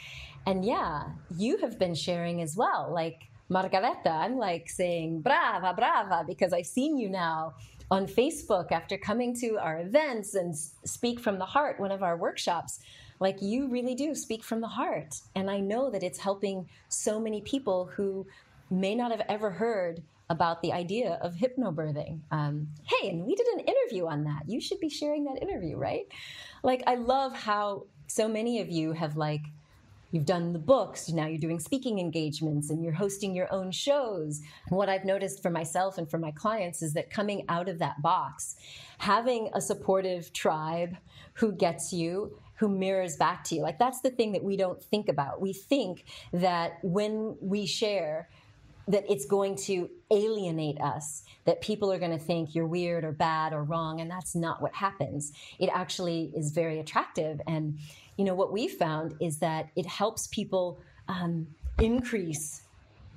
And 0.46 0.66
yeah 0.66 1.04
you 1.38 1.58
have 1.58 1.80
been 1.80 1.96
sharing 1.96 2.42
as 2.42 2.56
well. 2.56 2.92
Like 2.94 3.32
margareta 3.52 4.10
i'm 4.10 4.38
like 4.38 4.70
saying 4.70 5.20
brava 5.20 5.74
brava 5.74 6.24
because 6.26 6.54
i've 6.54 6.66
seen 6.66 6.98
you 6.98 7.10
now 7.10 7.54
on 7.92 8.08
Facebook 8.08 8.72
after 8.72 8.98
coming 8.98 9.36
to 9.36 9.60
our 9.60 9.80
events 9.82 10.34
and 10.34 10.56
speak 10.56 11.20
from 11.20 11.38
the 11.38 11.46
heart, 11.46 11.80
one 11.80 11.92
of 11.92 12.02
our 12.02 12.18
workshops. 12.18 12.80
Like 13.20 13.42
you 13.42 13.68
really 13.68 13.94
do 13.94 14.16
speak 14.16 14.44
from 14.44 14.62
the 14.62 14.68
heart. 14.68 15.16
And 15.36 15.52
I 15.52 15.60
know 15.60 15.92
that 15.92 16.02
it's 16.02 16.18
helping 16.18 16.68
so 16.88 17.20
many 17.20 17.42
people 17.42 17.92
who 17.94 18.26
may 18.72 18.96
not 18.96 19.12
have 19.12 19.22
ever 19.28 19.52
heard 19.52 20.02
about 20.30 20.62
the 20.62 20.72
idea 20.72 21.20
of 21.22 21.36
hypnobirthing. 21.36 22.22
Um, 22.32 22.70
hey, 22.86 23.10
and 23.10 23.26
we 23.26 23.36
did 23.36 23.48
an 23.48 23.60
interview 23.60 24.08
on 24.08 24.24
that. 24.24 24.44
You 24.48 24.62
should 24.62 24.80
be 24.80 24.90
sharing 24.90 25.26
that 25.26 25.42
interview, 25.42 25.76
right? 25.76 26.08
Like, 26.64 26.84
I 26.88 26.96
love 26.96 27.36
how 27.36 27.84
so 28.08 28.30
many 28.30 28.62
of 28.62 28.70
you 28.70 28.94
have 28.94 29.18
like 29.18 29.42
you've 30.12 30.26
done 30.26 30.54
the 30.54 30.60
books, 30.60 31.10
now 31.10 31.26
you're 31.26 31.40
doing 31.40 31.60
speaking 31.60 32.00
engagements 32.00 32.70
and 32.70 32.84
you're 32.84 32.94
hosting 32.94 33.34
your 33.34 33.52
own 33.52 33.72
shows. 33.72 34.42
what 34.70 34.90
I've 34.90 35.06
noticed 35.06 35.42
for 35.42 35.50
myself 35.50 35.98
and 35.98 36.10
for 36.10 36.18
my 36.18 36.32
clients 36.32 36.82
is 36.82 36.94
that 36.94 37.10
coming 37.10 37.46
out 37.50 37.68
of 37.68 37.80
that 37.80 38.02
box, 38.02 38.56
having 38.98 39.50
a 39.54 39.62
supportive 39.62 40.32
tribe 40.34 40.98
who 41.34 41.52
gets 41.52 41.92
you, 41.94 42.38
who 42.56 42.68
mirrors 42.68 43.16
back 43.16 43.44
to 43.46 43.56
you, 43.56 43.62
like 43.62 43.80
that's 43.80 44.02
the 44.02 44.12
thing 44.12 44.34
that 44.34 44.44
we 44.44 44.56
don't 44.56 44.82
think 44.84 45.10
about. 45.10 45.42
We 45.42 45.54
think 45.54 46.06
that 46.34 46.78
when 46.84 47.36
we 47.42 47.66
share, 47.66 48.30
that 48.92 49.06
it's 49.10 49.26
going 49.26 49.56
to 49.56 49.90
alienate 50.12 50.80
us, 50.82 51.24
that 51.46 51.62
people 51.62 51.92
are 51.92 52.00
going 52.00 52.12
to 52.12 52.18
think 52.18 52.54
you're 52.54 52.68
weird 52.68 53.04
or 53.04 53.12
bad 53.12 53.54
or 53.54 53.64
wrong, 53.64 54.02
and 54.02 54.12
that's 54.12 54.36
not 54.36 54.62
what 54.62 54.74
happens. 54.76 55.32
It 55.60 55.70
actually 55.74 56.32
is 56.36 56.52
very 56.52 56.80
attractive. 56.80 57.42
And, 57.48 57.80
you 58.18 58.26
know, 58.26 58.36
what 58.36 58.52
we 58.52 58.68
found 58.68 59.16
is 59.20 59.38
that 59.40 59.70
it 59.76 59.86
helps 59.86 60.28
people 60.28 60.80
um, 61.08 61.48
increase 61.80 62.64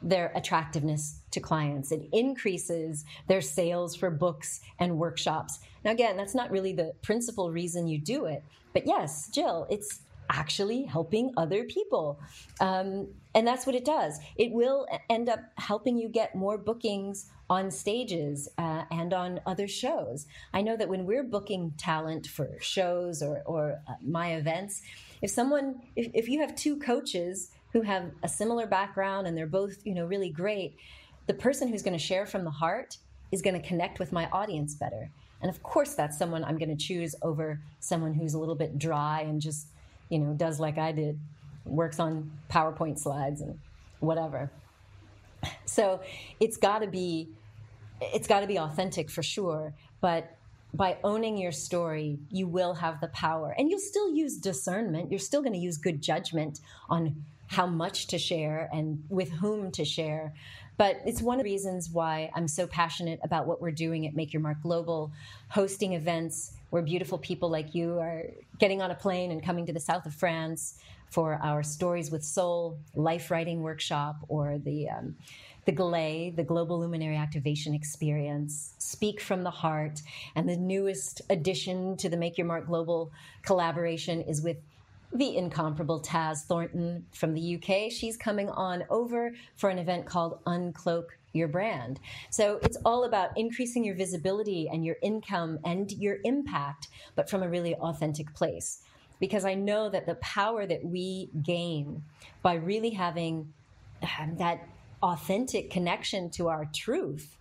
their 0.01 0.33
attractiveness 0.35 1.21
to 1.31 1.41
clients. 1.41 1.91
It 1.91 2.09
increases 2.13 3.05
their 3.27 3.41
sales 3.41 3.97
for 3.97 4.11
books 4.11 4.61
and 4.79 4.99
workshops. 4.99 5.61
Now, 5.85 5.91
again, 5.91 6.17
that's 6.17 6.35
not 6.35 6.51
really 6.51 6.73
the 6.73 6.93
principal 7.03 7.51
reason 7.51 7.89
you 7.89 7.99
do 7.99 8.27
it. 8.27 8.45
But 8.73 8.87
yes, 8.87 9.29
Jill, 9.29 9.67
it's 9.71 10.01
actually 10.31 10.85
helping 10.85 11.33
other 11.37 11.65
people. 11.65 12.19
Um, 12.61 13.09
and 13.35 13.47
that's 13.47 13.67
what 13.67 13.75
it 13.75 13.85
does. 13.85 14.19
It 14.37 14.53
will 14.53 14.87
end 15.11 15.29
up 15.29 15.41
helping 15.57 15.99
you 15.99 16.09
get 16.09 16.35
more 16.35 16.59
bookings 16.59 17.31
on 17.51 17.71
stages 17.71 18.49
uh, 18.59 18.85
and 18.91 19.13
on 19.13 19.41
other 19.47 19.69
shows. 19.69 20.27
I 20.53 20.63
know 20.63 20.77
that 20.77 20.89
when 20.89 21.05
we're 21.05 21.25
booking 21.25 21.75
talent 21.77 22.27
for 22.27 22.49
shows 22.61 23.23
or, 23.23 23.43
or 23.45 23.81
uh, 23.89 23.95
my 24.03 24.35
events, 24.35 24.83
if 25.21 25.31
someone, 25.31 25.81
if, 25.97 26.11
if 26.15 26.29
you 26.29 26.41
have 26.41 26.55
two 26.55 26.79
coaches 26.79 27.51
who 27.73 27.83
have 27.83 28.13
a 28.23 28.29
similar 28.29 28.67
background 28.67 29.27
and 29.27 29.37
they're 29.37 29.47
both, 29.47 29.85
you 29.85 29.95
know, 29.95 30.07
really 30.07 30.31
great, 30.31 30.77
the 31.27 31.35
person 31.35 31.69
who's 31.69 31.83
going 31.83 31.97
to 31.97 32.05
share 32.05 32.27
from 32.27 32.45
the 32.45 32.51
heart 32.51 32.99
is 33.33 33.43
going 33.43 33.61
to 33.61 33.67
connect 33.67 33.99
with 33.99 34.13
my 34.13 34.29
audience 34.31 34.75
better. 34.75 35.11
And 35.43 35.51
of 35.51 35.63
course, 35.63 35.95
that's 35.95 36.17
someone 36.17 36.45
I'm 36.45 36.57
going 36.57 36.75
to 36.75 36.87
choose 36.87 37.15
over 37.21 37.61
someone 37.81 38.15
who's 38.15 38.35
a 38.35 38.39
little 38.39 38.55
bit 38.55 38.79
dry 38.79 39.21
and 39.23 39.43
just 39.43 39.69
you 40.09 40.19
know, 40.19 40.33
does 40.35 40.61
like 40.61 40.79
I 40.79 40.93
did, 40.93 41.19
works 41.65 41.99
on 41.99 42.31
PowerPoint 42.51 42.99
slides 42.99 43.41
and 43.41 43.59
whatever. 44.01 44.51
So 45.67 46.01
it's 46.41 46.57
got 46.57 46.81
to 46.81 46.87
be 46.87 47.29
it's 48.01 48.27
got 48.27 48.41
to 48.41 48.47
be 48.47 48.59
authentic 48.59 49.11
for 49.11 49.23
sure, 49.23 49.75
but 50.01 50.37
by 50.75 50.99
owning 51.05 51.39
your 51.39 51.53
story, 51.53 52.19
you 52.31 52.49
will 52.49 52.75
have 52.75 53.01
the 53.01 53.09
power. 53.09 53.55
And 53.57 53.71
you'll 53.71 53.79
still 53.79 54.13
use 54.13 54.37
discernment. 54.37 55.11
You're 55.11 55.21
still 55.21 55.41
going 55.41 55.53
to 55.53 55.59
use 55.59 55.79
good 55.79 56.03
judgment 56.03 56.61
on 56.89 57.25
how 57.47 57.67
much 57.67 58.09
to 58.09 58.19
share 58.19 58.69
and 58.73 59.05
with 59.09 59.31
whom 59.31 59.71
to 59.73 59.85
share. 59.85 60.35
But 60.77 61.01
it's 61.07 61.23
one 61.23 61.39
of 61.39 61.45
the 61.45 61.51
reasons 61.51 61.91
why 61.91 62.31
I'm 62.35 62.49
so 62.49 62.67
passionate 62.67 63.21
about 63.23 63.47
what 63.47 63.61
we're 63.61 63.71
doing 63.71 64.07
at 64.07 64.17
Make 64.17 64.33
Your 64.33 64.43
Mark 64.43 64.61
Global, 64.63 65.13
hosting 65.49 65.93
events 65.93 66.53
where 66.71 66.83
beautiful 66.83 67.19
people 67.19 67.49
like 67.49 67.75
you 67.75 67.99
are 68.01 68.25
getting 68.59 68.83
on 68.83 68.91
a 68.91 68.95
plane 68.95 69.31
and 69.31 69.43
coming 69.43 69.67
to 69.67 69.73
the 69.73 69.81
south 69.81 70.07
of 70.07 70.15
France 70.15 70.79
for 71.11 71.39
our 71.43 71.63
Stories 71.63 72.11
with 72.11 72.25
Soul 72.25 72.77
life 72.97 73.31
writing 73.31 73.63
workshop 73.63 74.17
or 74.29 74.59
the 74.59 74.89
um, 74.89 75.15
the 75.65 75.73
GLAE, 75.73 76.35
the 76.37 76.45
Global 76.45 76.81
Luminary 76.81 77.17
Activation 77.17 77.75
Experience, 77.75 78.75
Speak 78.79 79.21
from 79.21 79.45
the 79.45 79.51
Heart, 79.51 80.03
and 80.35 80.49
the 80.49 80.57
newest 80.57 81.23
addition 81.31 81.97
to 81.99 82.09
the 82.09 82.17
Make 82.17 82.37
Your 82.37 82.47
Mark 82.47 82.67
Global 82.67 83.13
collaboration 83.43 84.21
is 84.23 84.43
with 84.43 84.59
the 85.15 85.37
incomparable 85.37 86.03
Taz 86.03 86.43
Thornton 86.43 87.07
from 87.13 87.35
the 87.35 87.57
UK. 87.57 87.93
She's 87.93 88.17
coming 88.17 88.49
on 88.51 88.85
over 88.91 89.33
for 89.55 89.71
an 89.71 89.79
event 89.79 90.07
called 90.07 90.43
Uncloak 90.45 91.05
Your 91.33 91.47
Brand. 91.47 92.01
So 92.31 92.59
it's 92.65 92.77
all 92.85 93.05
about 93.05 93.31
increasing 93.39 93.85
your 93.85 93.95
visibility 93.95 94.69
and 94.69 94.85
your 94.85 94.97
income 95.03 95.61
and 95.65 95.91
your 95.93 96.19
impact, 96.25 96.89
but 97.15 97.31
from 97.31 97.45
a 97.45 97.49
really 97.49 97.77
authentic 97.77 98.35
place. 98.35 98.81
Because 99.21 99.45
I 99.45 99.55
know 99.55 99.89
that 99.89 100.07
the 100.07 100.17
power 100.17 100.67
that 100.67 100.85
we 100.85 101.31
gain 101.43 102.03
by 102.43 102.55
really 102.55 102.91
having 102.91 103.53
um, 104.19 104.37
that 104.39 104.69
authentic 105.01 105.71
connection 105.71 106.29
to 106.31 106.49
our 106.49 106.69
truth 106.75 107.37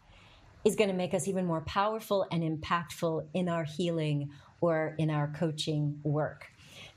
is 0.64 0.76
going 0.76 0.90
to 0.90 0.96
make 0.96 1.16
us 1.16 1.28
even 1.28 1.46
more 1.46 1.62
powerful 1.62 2.28
and 2.32 2.44
impactful 2.44 3.26
in 3.34 3.50
our 3.50 3.64
healing 3.64 4.30
or 4.62 4.96
in 5.00 5.10
our 5.10 5.34
coaching 5.36 6.00
work. 6.04 6.53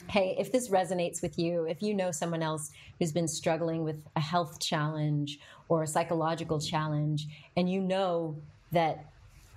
Hey, 0.08 0.36
if 0.38 0.52
this 0.52 0.68
resonates 0.68 1.22
with 1.22 1.38
you, 1.38 1.64
if 1.64 1.82
you 1.82 1.94
know 1.94 2.10
someone 2.10 2.42
else 2.42 2.70
who's 2.98 3.12
been 3.12 3.28
struggling 3.28 3.84
with 3.84 4.02
a 4.16 4.20
health 4.20 4.60
challenge 4.60 5.38
or 5.68 5.82
a 5.82 5.86
psychological 5.86 6.60
challenge, 6.60 7.26
and 7.56 7.70
you 7.70 7.80
know 7.80 8.36
that 8.72 9.06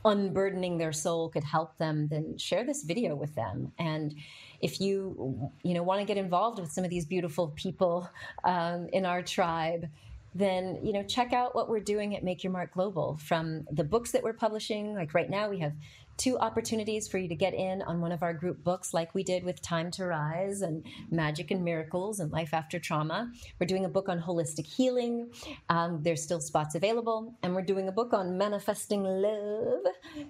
unburdening 0.06 0.78
their 0.78 0.94
soul 0.94 1.30
could 1.30 1.44
help 1.44 1.78
them, 1.78 2.08
then 2.08 2.38
share 2.38 2.64
this 2.64 2.84
video 2.84 3.16
with 3.16 3.36
them. 3.36 3.72
And 3.80 4.16
if 4.62 4.80
you 4.82 5.52
you 5.64 5.74
know 5.74 5.84
want 5.84 6.00
to 6.00 6.06
get 6.06 6.18
involved 6.18 6.60
with 6.60 6.72
some 6.72 6.84
of 6.84 6.90
these 6.90 7.06
beautiful 7.06 7.50
people 7.56 8.10
um, 8.44 8.88
in 8.94 9.06
our 9.06 9.22
tribe, 9.22 9.88
then 10.36 10.80
you 10.84 10.94
know 10.94 11.04
check 11.04 11.34
out 11.34 11.56
what 11.56 11.70
we're 11.70 11.80
doing 11.80 12.16
at 12.16 12.24
Make 12.24 12.44
Your 12.44 12.54
Mark 12.54 12.74
Global. 12.74 13.18
From 13.18 13.66
the 13.72 13.84
books 13.84 14.12
that 14.12 14.24
we're 14.24 14.34
publishing, 14.34 14.94
like 14.96 15.14
right 15.14 15.30
now 15.30 15.50
we 15.50 15.60
have 15.60 15.74
two 16.20 16.38
opportunities 16.38 17.08
for 17.08 17.18
you 17.18 17.30
to 17.30 17.34
get 17.34 17.54
in 17.54 17.82
on 17.84 18.02
one 18.02 18.12
of 18.12 18.22
our 18.22 18.34
group 18.34 18.62
books, 18.64 18.94
like 18.94 19.16
we 19.16 19.24
did 19.24 19.44
with 19.44 19.62
Time 19.62 19.90
to 19.92 20.06
Rise 20.06 20.62
and 20.62 20.86
Magic 21.10 21.50
and 21.50 21.64
Miracles 21.64 22.20
and 22.20 22.30
Life 22.30 22.54
After 22.54 22.78
Trauma. 22.78 23.32
We're 23.58 23.68
doing 23.68 23.86
a 23.86 23.90
book 23.90 24.10
on 24.10 24.22
holistic 24.22 24.66
healing. 24.66 25.32
Um, 25.70 26.04
there's 26.04 26.22
still 26.22 26.42
spots 26.42 26.76
available. 26.76 27.34
And 27.42 27.56
we're 27.56 27.62
doing 27.62 27.88
a 27.88 27.94
book 27.94 28.14
on 28.14 28.38
manifesting 28.38 29.04
love. 29.04 29.86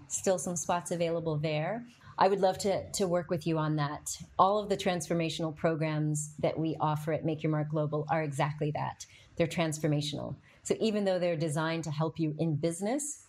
Still 0.07 0.37
some 0.37 0.55
spots 0.55 0.91
available 0.91 1.37
there. 1.37 1.83
I 2.19 2.27
would 2.27 2.39
love 2.39 2.59
to, 2.59 2.87
to 2.91 3.07
work 3.07 3.31
with 3.31 3.47
you 3.47 3.57
on 3.57 3.75
that. 3.77 4.15
All 4.37 4.59
of 4.59 4.69
the 4.69 4.77
transformational 4.77 5.55
programs 5.55 6.35
that 6.37 6.59
we 6.59 6.77
offer 6.79 7.13
at 7.13 7.25
Make 7.25 7.41
Your 7.41 7.51
Mark 7.51 7.69
Global 7.69 8.05
are 8.11 8.21
exactly 8.21 8.69
that. 8.71 9.07
They're 9.37 9.47
transformational. 9.47 10.35
So 10.61 10.75
even 10.79 11.03
though 11.03 11.17
they're 11.17 11.35
designed 11.35 11.85
to 11.85 11.91
help 11.91 12.19
you 12.19 12.35
in 12.37 12.57
business, 12.57 13.25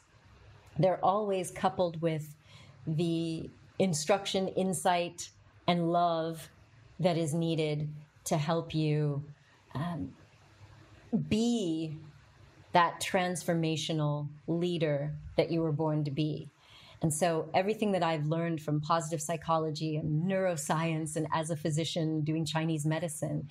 they're 0.79 1.03
always 1.03 1.51
coupled 1.51 2.03
with 2.03 2.35
the 2.87 3.51
instruction, 3.79 4.49
insight, 4.49 5.31
and 5.67 5.93
love 5.93 6.49
that 6.99 7.17
is 7.17 7.35
needed 7.35 7.89
to 8.25 8.37
help 8.37 8.75
you 8.75 9.25
um, 9.75 10.13
be 11.29 11.97
that 12.73 13.01
transformational 13.01 14.29
leader 14.47 15.13
that 15.37 15.51
you 15.51 15.63
were 15.63 15.73
born 15.73 16.05
to 16.05 16.11
be. 16.11 16.49
And 17.03 17.13
so, 17.13 17.49
everything 17.55 17.93
that 17.93 18.03
I've 18.03 18.27
learned 18.27 18.61
from 18.61 18.81
positive 18.81 19.23
psychology 19.23 19.97
and 19.97 20.31
neuroscience, 20.31 21.17
and 21.17 21.27
as 21.33 21.51
a 21.51 21.57
physician 21.57 22.21
doing 22.21 22.45
Chinese 22.45 22.85
medicine, 22.85 23.49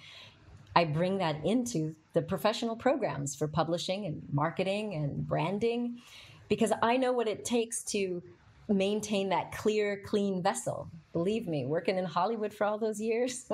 I 0.76 0.86
bring 0.86 1.18
that 1.18 1.44
into 1.44 1.96
the 2.14 2.22
professional 2.22 2.76
programs 2.76 3.36
for 3.36 3.48
publishing 3.48 4.06
and 4.06 4.22
marketing 4.32 4.94
and 4.94 5.28
branding 5.28 6.00
because 6.48 6.72
I 6.82 6.98
know 6.98 7.12
what 7.12 7.28
it 7.28 7.44
takes 7.44 7.84
to 7.86 8.22
maintain 8.70 9.30
that 9.30 9.52
clear, 9.52 10.02
clean 10.06 10.42
vessel. 10.42 10.88
Believe 11.14 11.48
me, 11.48 11.66
working 11.66 11.98
in 11.98 12.06
Hollywood 12.06 12.54
for 12.54 12.66
all 12.66 12.78
those 12.78 13.02
years, 13.02 13.50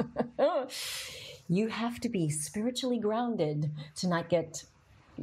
you 1.50 1.68
have 1.68 2.00
to 2.02 2.10
be 2.10 2.30
spiritually 2.30 3.00
grounded 3.00 3.72
to 3.98 4.08
not 4.08 4.30
get. 4.30 4.64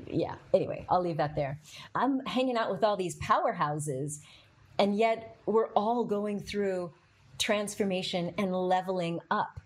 Yeah, 0.07 0.37
anyway, 0.55 0.87
I'll 0.89 1.03
leave 1.03 1.19
that 1.19 1.37
there. 1.37 1.59
I'm 1.95 2.25
hanging 2.25 2.57
out 2.57 2.71
with 2.71 2.83
all 2.83 2.97
these 2.97 3.19
powerhouses, 3.21 4.21
and 4.79 4.97
yet 4.97 5.37
we're 5.45 5.69
all 5.69 6.05
going 6.05 6.41
through 6.41 6.91
transformation 7.39 8.33
and 8.39 8.55
leveling 8.55 9.21
up. 9.31 9.61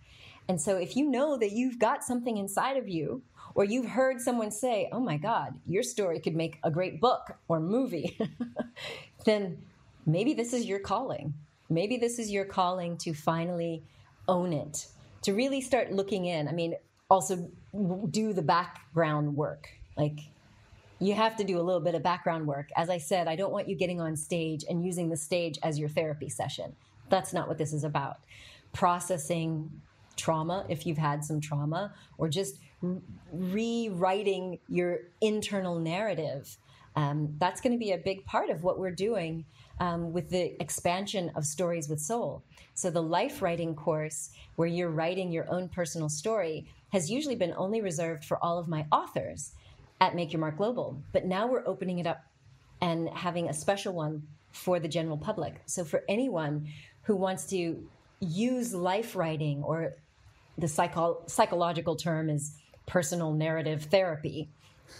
And 0.48 0.60
so, 0.60 0.76
if 0.76 0.96
you 0.96 1.08
know 1.08 1.36
that 1.36 1.52
you've 1.52 1.78
got 1.78 2.02
something 2.02 2.36
inside 2.36 2.76
of 2.76 2.88
you, 2.88 3.22
or 3.56 3.64
you've 3.64 3.86
heard 3.86 4.20
someone 4.20 4.50
say, 4.50 4.88
Oh 4.92 5.00
my 5.00 5.16
God, 5.16 5.54
your 5.66 5.82
story 5.82 6.20
could 6.20 6.36
make 6.36 6.58
a 6.62 6.70
great 6.70 7.00
book 7.00 7.36
or 7.48 7.58
movie, 7.58 8.18
then 9.24 9.58
maybe 10.06 10.32
this 10.32 10.52
is 10.52 10.64
your 10.64 10.78
calling. 10.78 11.34
Maybe 11.68 11.96
this 11.96 12.18
is 12.18 12.30
your 12.30 12.44
calling 12.44 12.96
to 12.98 13.12
finally 13.12 13.82
own 14.28 14.52
it, 14.52 14.86
to 15.22 15.34
really 15.34 15.60
start 15.60 15.92
looking 15.92 16.26
in. 16.26 16.48
I 16.48 16.52
mean, 16.52 16.76
also 17.10 17.50
do 18.10 18.32
the 18.32 18.42
background 18.42 19.36
work. 19.36 19.68
Like, 19.96 20.20
you 20.98 21.14
have 21.14 21.36
to 21.36 21.44
do 21.44 21.58
a 21.58 21.62
little 21.62 21.80
bit 21.80 21.94
of 21.94 22.02
background 22.02 22.46
work. 22.46 22.70
As 22.76 22.88
I 22.88 22.98
said, 22.98 23.28
I 23.28 23.36
don't 23.36 23.52
want 23.52 23.68
you 23.68 23.76
getting 23.76 24.00
on 24.00 24.16
stage 24.16 24.64
and 24.68 24.84
using 24.84 25.10
the 25.10 25.16
stage 25.16 25.58
as 25.62 25.78
your 25.78 25.88
therapy 25.88 26.28
session. 26.28 26.74
That's 27.10 27.32
not 27.32 27.48
what 27.48 27.58
this 27.58 27.72
is 27.72 27.84
about. 27.84 28.18
Processing 28.72 29.70
trauma, 30.16 30.64
if 30.68 30.86
you've 30.86 30.98
had 30.98 31.24
some 31.24 31.40
trauma, 31.40 31.92
or 32.16 32.28
just 32.28 32.58
rewriting 33.32 34.58
your 34.68 35.00
internal 35.20 35.78
narrative. 35.78 36.56
Um, 36.96 37.35
that's 37.38 37.61
going 37.61 37.72
to 37.72 37.78
be 37.78 37.92
a 37.92 37.98
big 37.98 38.24
part 38.24 38.48
of 38.48 38.64
what 38.64 38.78
we're 38.78 38.90
doing 38.90 39.44
um, 39.80 40.12
with 40.12 40.30
the 40.30 40.61
expansion 40.61 41.30
of 41.37 41.44
Stories 41.44 41.88
with 41.88 42.00
Soul. 42.00 42.42
So, 42.74 42.90
the 42.90 43.02
life 43.02 43.42
writing 43.42 43.74
course, 43.74 44.30
where 44.56 44.68
you're 44.68 44.90
writing 44.90 45.30
your 45.30 45.50
own 45.50 45.68
personal 45.68 46.09
story, 46.09 46.66
has 46.92 47.11
usually 47.11 47.37
been 47.37 47.52
only 47.56 47.82
reserved 47.82 48.24
for 48.24 48.42
all 48.42 48.59
of 48.59 48.68
my 48.68 48.87
authors 48.90 49.52
at 50.00 50.14
Make 50.14 50.32
Your 50.32 50.40
Mark 50.40 50.56
Global. 50.56 51.00
But 51.12 51.26
now 51.26 51.46
we're 51.46 51.66
opening 51.66 51.98
it 51.98 52.06
up 52.06 52.24
and 52.80 53.09
having 53.11 53.48
a 53.48 53.54
special 53.54 53.92
one 53.92 54.22
for 54.52 54.80
the 54.80 54.88
general 54.88 55.18
public. 55.18 55.61
So, 55.66 55.85
for 55.85 56.02
anyone 56.09 56.68
who 57.02 57.16
wants 57.16 57.44
to 57.50 57.87
use 58.20 58.74
life 58.74 59.14
writing, 59.14 59.62
or 59.62 59.94
the 60.56 60.68
psycho- 60.68 61.22
psychological 61.26 61.96
term 61.96 62.30
is 62.30 62.56
personal 62.87 63.32
narrative 63.32 63.85
therapy, 63.85 64.48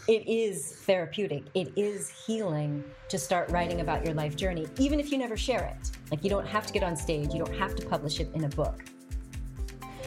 it 0.09 0.27
is 0.27 0.73
therapeutic. 0.73 1.45
It 1.55 1.73
is 1.77 2.09
healing 2.09 2.85
to 3.09 3.19
start 3.19 3.51
writing 3.51 3.81
about 3.81 4.05
your 4.05 4.15
life 4.15 4.37
journey, 4.37 4.67
even 4.79 5.01
if 5.01 5.11
you 5.11 5.19
never 5.19 5.37
share 5.37 5.65
it. 5.65 5.91
Like, 6.11 6.23
you 6.23 6.31
don't 6.31 6.47
have 6.47 6.67
to 6.67 6.73
get 6.73 6.83
on 6.83 6.97
stage, 6.97 7.33
you 7.33 7.45
don't 7.45 7.57
have 7.57 7.75
to 7.77 7.87
publish 7.87 8.21
it 8.21 8.29
in 8.35 8.45
a 8.45 8.49
book. 8.49 8.85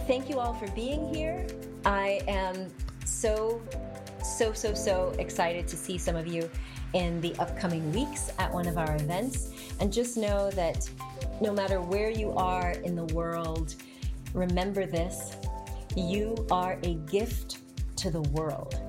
Thank 0.08 0.30
you 0.30 0.39
all 0.39 0.54
for 0.54 0.68
being 0.72 1.13
here. 1.13 1.46
I 1.86 2.22
am 2.28 2.68
so, 3.06 3.62
so, 4.24 4.54
so, 4.54 4.74
so 4.74 5.13
excited 5.20 5.68
to 5.68 5.78
see 5.78 5.98
some 5.98 6.15
of 6.15 6.28
you 6.28 6.50
in 6.94 7.22
the 7.22 7.36
upcoming 7.36 7.92
weeks 7.94 8.32
at 8.39 8.52
one 8.52 8.68
of 8.68 8.78
our 8.78 8.96
events. 8.96 9.52
And 9.80 9.94
just 9.94 10.18
know 10.18 10.50
that 10.52 10.89
no 11.42 11.54
matter 11.54 11.82
where 11.82 12.10
you 12.10 12.32
are 12.32 12.72
in 12.72 12.96
the 12.96 13.06
world, 13.13 13.76
remember 14.34 14.86
this 14.86 15.36
you 15.96 16.36
are 16.52 16.78
a 16.84 16.96
gift 16.96 17.60
to 17.98 18.10
the 18.10 18.22
world. 18.22 18.88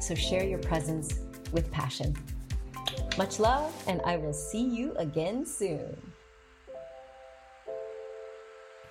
So 0.00 0.14
share 0.14 0.44
your 0.44 0.58
presence 0.58 1.20
with 1.52 1.70
passion. 1.70 2.16
Much 3.18 3.38
love, 3.38 3.72
and 3.86 4.00
I 4.04 4.16
will 4.16 4.32
see 4.32 4.62
you 4.62 4.94
again 4.96 5.44
soon. 5.44 5.96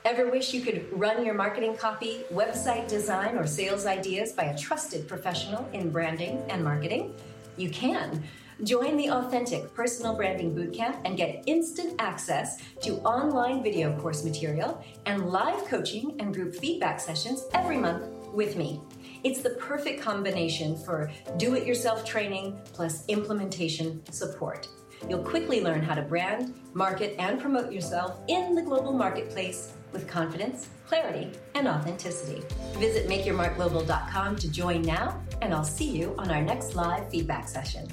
Ever 0.06 0.30
wish 0.30 0.54
you 0.54 0.62
could 0.62 0.88
run 0.92 1.26
your 1.26 1.34
marketing 1.34 1.76
copy, 1.76 2.22
website 2.32 2.88
design, 2.88 3.38
or 3.38 3.46
sales 3.46 3.86
ideas 3.86 4.32
by 4.32 4.44
a 4.44 4.58
trusted 4.58 5.08
professional 5.08 5.68
in 5.74 5.90
branding 5.90 6.42
and 6.50 6.64
marketing? 6.64 7.16
You 7.58 7.70
can. 7.70 8.24
Join 8.64 8.98
the 8.98 9.10
Authentic 9.10 9.74
Personal 9.74 10.16
Branding 10.16 10.54
Bootcamp 10.54 11.02
and 11.06 11.16
get 11.16 11.44
instant 11.46 11.96
access 12.00 12.62
to 12.82 12.98
online 13.00 13.64
video 13.64 13.98
course 14.00 14.24
material 14.24 14.84
and 15.06 15.30
live 15.30 15.66
coaching 15.66 16.16
and 16.20 16.34
group 16.34 16.56
feedback 16.56 17.00
sessions 17.00 17.46
every 17.54 17.78
month 17.78 18.06
with 18.34 18.58
me. 18.58 18.82
It's 19.24 19.42
the 19.42 19.52
perfect 19.52 20.02
combination 20.02 20.78
for 20.78 21.12
do 21.38 21.56
it 21.56 21.66
yourself 21.66 22.06
training 22.06 22.58
plus 22.74 23.06
implementation 23.08 24.02
support. 24.12 24.68
You'll 25.10 25.24
quickly 25.24 25.62
learn 25.62 25.82
how 25.82 25.96
to 25.96 26.02
brand, 26.02 26.54
market, 26.74 27.16
and 27.20 27.40
promote 27.40 27.72
yourself 27.72 28.20
in 28.28 28.56
the 28.56 28.62
global 28.62 28.94
marketplace 28.94 29.74
with 29.92 30.08
confidence, 30.08 30.70
clarity, 30.88 31.32
and 31.56 31.68
authenticity. 31.68 32.44
Visit 32.78 33.08
makeyourmarkglobal.com 33.10 34.36
to 34.38 34.52
join 34.52 34.82
now, 34.82 35.22
and 35.42 35.54
I'll 35.54 35.64
see 35.64 35.90
you 35.90 36.16
on 36.18 36.32
our 36.32 36.42
next 36.42 36.76
live 36.76 37.10
feedback 37.10 37.48
session. 37.48 37.88